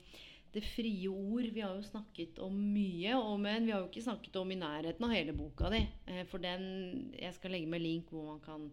[0.55, 4.07] Det frie ord Vi har jo snakket om mye, og, men vi har jo ikke
[4.07, 5.83] snakket om i nærheten av hele boka di.
[6.07, 8.71] Eh, For den Jeg skal legge med link hvor man kan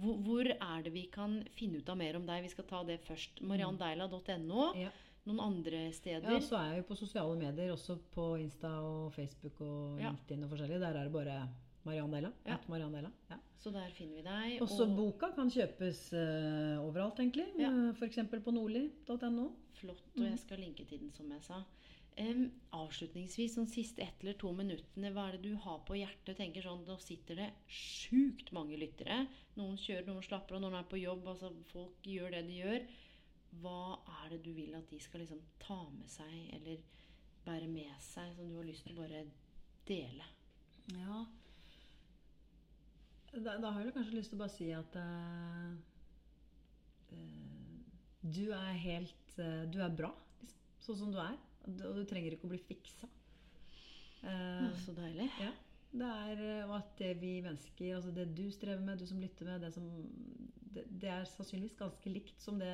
[0.00, 2.42] hvor, er det vi kan finne ut av mer om deg?
[2.42, 3.40] Vi skal ta det først.
[3.46, 4.74] mariandeila.no.
[4.76, 4.90] ja.
[5.28, 6.30] noen andre steder?
[6.32, 10.10] Ja, så er jeg jo på sosiale medier, også på Insta og Facebook og Ja.
[10.10, 10.80] LinkedIn og forskjellig.
[10.80, 11.48] Der er det bare
[11.84, 12.32] Mariann Della.
[12.46, 12.56] Ja.
[12.68, 13.10] Marianne Della.
[13.30, 13.36] Ja.
[13.60, 14.62] Så der finner vi deg.
[14.62, 17.46] Også og- boka kan kjøpes uh, overalt, egentlig.
[17.58, 17.70] Ja.
[17.70, 17.92] Ja.
[17.92, 18.18] F.eks.
[18.44, 19.50] på nordli.no.
[19.80, 21.62] Flott, og jeg skal linke til den, som jeg sa.
[22.20, 26.36] Avslutningsvis, sånn siste ett eller to minuttene, hva er det du har på hjertet?
[26.36, 29.22] tenker sånn, Nå sitter det sjukt mange lyttere.
[29.56, 31.26] Noen kjører, noen slapper av, noen er på jobb.
[31.32, 32.86] altså Folk gjør det de gjør.
[33.62, 36.82] Hva er det du vil at de skal liksom ta med seg, eller
[37.46, 39.24] bære med seg, som du har lyst til å bare
[39.88, 40.28] dele?
[40.94, 41.24] Ja.
[43.32, 45.74] Da, da har jeg kanskje lyst til å bare si at uh,
[47.14, 47.76] uh,
[48.20, 50.10] du er helt uh, Du er bra,
[50.42, 50.66] liksom.
[50.84, 51.38] Sånn som du er.
[51.66, 53.08] Og du, trenger ikke å bli fiksa.
[54.20, 55.30] Uh, så deilig.
[55.40, 55.50] ja.
[55.90, 59.18] Det er eh, og at det vi mennesker, altså det du strever med, du som
[59.18, 59.88] lytter med, det som
[60.70, 62.70] det, det er sannsynligvis ganske likt som det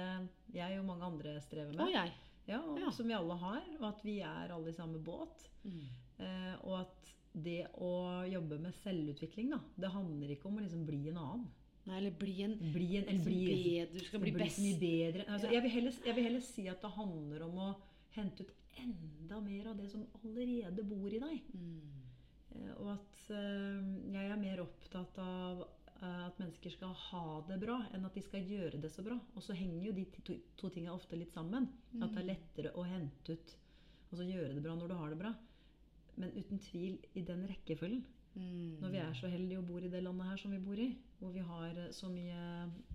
[0.52, 1.86] jeg og mange andre strever med.
[1.86, 2.12] Og jeg.
[2.46, 2.90] Ja, og Ja.
[2.92, 3.62] Som vi alle har.
[3.80, 5.46] Og at vi er alle i samme båt.
[5.64, 5.86] Mm.
[6.20, 10.84] Uh, og at det å jobbe med selvutvikling, da, det handler ikke om å liksom
[10.88, 11.48] bli en annen.
[11.86, 14.58] Nei, eller bli en Bli en, eller liksom bli, bedre, Du skal bli best.
[14.58, 15.26] Bli bedre.
[15.28, 15.52] Altså, Ja.
[15.54, 17.68] jeg, vil heller, jeg vil heller si at det handler om å
[18.16, 21.48] hente ut enda mer av det som allerede bor i deg.
[21.54, 22.02] Mm.
[22.56, 27.58] Eh, Og at eh, jeg er mer opptatt av eh, at mennesker skal ha det
[27.62, 29.18] bra, enn at de skal gjøre det så bra.
[29.34, 31.68] Og så henger jo de to, to tingene ofte litt sammen.
[32.00, 33.56] At det er lettere å hente ut
[34.06, 35.32] Altså gjøre det bra når du har det bra.
[36.16, 38.04] Men uten tvil i den rekkefølgen.
[38.36, 38.76] Mm.
[38.80, 40.86] Når vi er så heldige og bor i det landet her som vi bor i,
[41.18, 42.38] hvor vi har så mye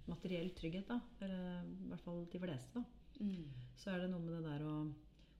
[0.07, 2.85] materiell trygghet, da, eller i hvert fall de fleste, da,
[3.21, 3.43] Mm.
[3.77, 4.75] så er det noe med det der å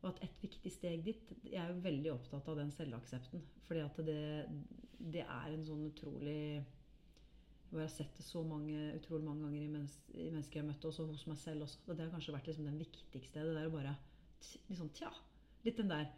[0.01, 3.43] Og at et viktig steg dit Jeg er jo veldig opptatt av den selvaksepten.
[3.67, 4.21] Fordi at det,
[5.13, 6.37] det er en sånn utrolig
[7.71, 10.71] Jeg har sett det så mange, utrolig mange ganger i, mennes, i mennesker jeg har
[10.73, 11.83] møtt, også hos meg selv også.
[11.87, 13.45] Og det har kanskje vært liksom den viktigste.
[13.45, 13.93] Det der å bare
[14.67, 15.13] liksom, Tja.
[15.61, 16.09] Litt den der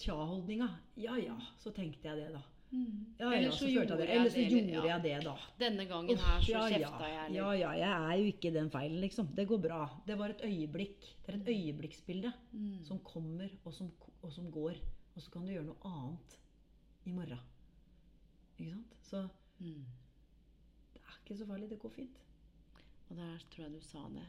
[0.00, 0.70] tja-holdninga.
[0.96, 2.42] Ja ja, så tenkte jeg det, da.
[2.72, 3.06] Mm.
[3.18, 4.08] Ja, ja, Eller så, følte jeg det.
[4.14, 5.32] Eller så gjorde jeg det, da.
[5.58, 7.24] Denne gangen Uff, her så ja, kjefta jeg.
[7.30, 7.36] litt.
[7.40, 9.34] Ja, ja, jeg er jo ikke den feilen, liksom.
[9.34, 9.80] Det går bra.
[10.06, 11.00] Det var et øyeblikk.
[11.26, 12.84] Det er et øyeblikksbilde Mm.
[12.84, 13.90] som kommer, og som,
[14.22, 14.78] og som går.
[15.16, 16.38] Og så kan du gjøre noe annet
[17.06, 17.40] i morgen.
[18.58, 18.94] Ikke sant?
[19.02, 19.28] Så
[19.60, 19.84] Mm.
[20.94, 21.68] det er ikke så farlig.
[21.70, 22.18] Det går fint.
[23.10, 24.26] Og der tror jeg du sa det.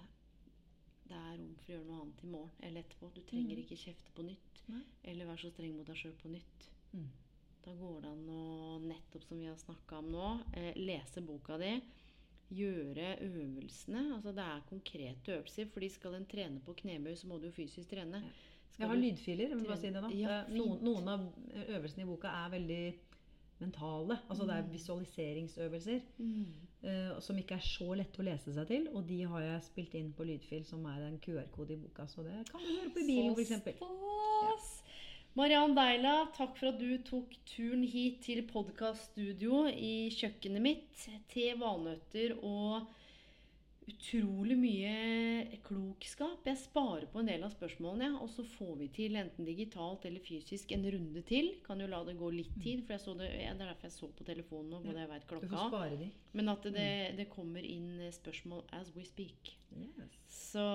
[1.08, 3.14] Det er rom for å gjøre noe annet i morgen eller etterpå.
[3.14, 3.64] Du trenger Mm.
[3.64, 4.62] ikke kjefte på nytt.
[4.68, 4.82] Nei.
[5.04, 6.70] Eller være så streng mot deg sjøl på nytt.
[6.94, 7.08] Mm.
[7.66, 11.58] Da går det an å, nettopp som vi har snakka om nå, eh, lese boka
[11.62, 11.76] di.
[12.52, 14.02] Gjøre øvelsene.
[14.16, 15.70] Altså det er konkrete øvelser.
[15.72, 18.24] fordi skal en trene på knebøy, så må du jo fysisk trene.
[18.74, 19.50] Skal Jeg har lydfiler.
[19.50, 20.20] Jeg si.
[20.22, 21.34] Ja, Eh, noen, noen av
[21.68, 22.94] øvelsene i boka er veldig
[23.62, 24.18] mentale.
[24.30, 24.72] Altså det er Mm.
[24.74, 26.02] visualiseringsøvelser.
[26.18, 26.46] Mm.
[26.84, 28.88] eh, som ikke er så lette å lese seg til.
[28.96, 32.08] Og de har jeg spilt inn på lydfil, som er en QR-kode i boka.
[32.08, 33.78] Så det kan du høre på i bilen, Så f.eks.
[33.78, 34.71] stas!
[35.40, 41.06] Mariann Deila, takk for at du tok turen hit til podkaststudio i kjøkkenet mitt.
[41.32, 42.90] Te, valnøtter og
[43.88, 46.44] utrolig mye klokskap.
[46.46, 50.04] Jeg sparer på en del av spørsmålene, ja, og så får vi til, enten digitalt
[50.10, 51.48] eller fysisk, en runde til.
[51.64, 53.88] Kan jo la det gå litt tid, for jeg så det, ja, det er derfor
[53.88, 56.10] jeg så på telefonen nå, både jeg vet Du får spare de.
[56.36, 59.56] Men at det, det kommer inn spørsmål as we speak.
[59.80, 60.20] Yes.
[60.52, 60.68] Så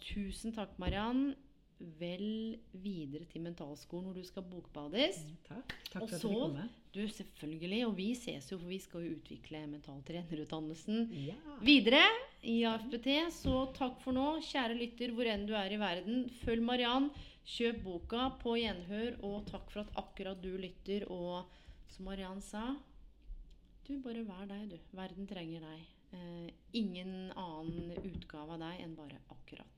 [0.00, 1.34] tusen takk, Mariann.
[1.78, 5.20] Vel videre til mentalskolen hvor du skal bokbades.
[5.46, 5.74] Takk.
[5.92, 7.86] Takk Og så- du selvfølgelig.
[7.86, 11.34] Og vi ses jo, for vi skal jo utvikle mentaltrenerutdannelsen Ja.
[11.62, 12.02] videre
[12.42, 13.30] i AFPT.
[13.30, 16.28] Så takk for nå, kjære lytter, hvor enn du er i verden.
[16.44, 17.10] Følg Mariann.
[17.46, 21.08] Kjøp boka på gjenhør, og takk for at akkurat du lytter.
[21.10, 21.46] Og
[21.88, 22.76] som Mariann sa
[23.86, 24.78] Du, bare vær deg, du.
[24.92, 25.80] Verden trenger deg.
[26.12, 29.77] Eh, ingen annen utgave av deg enn bare akkurat.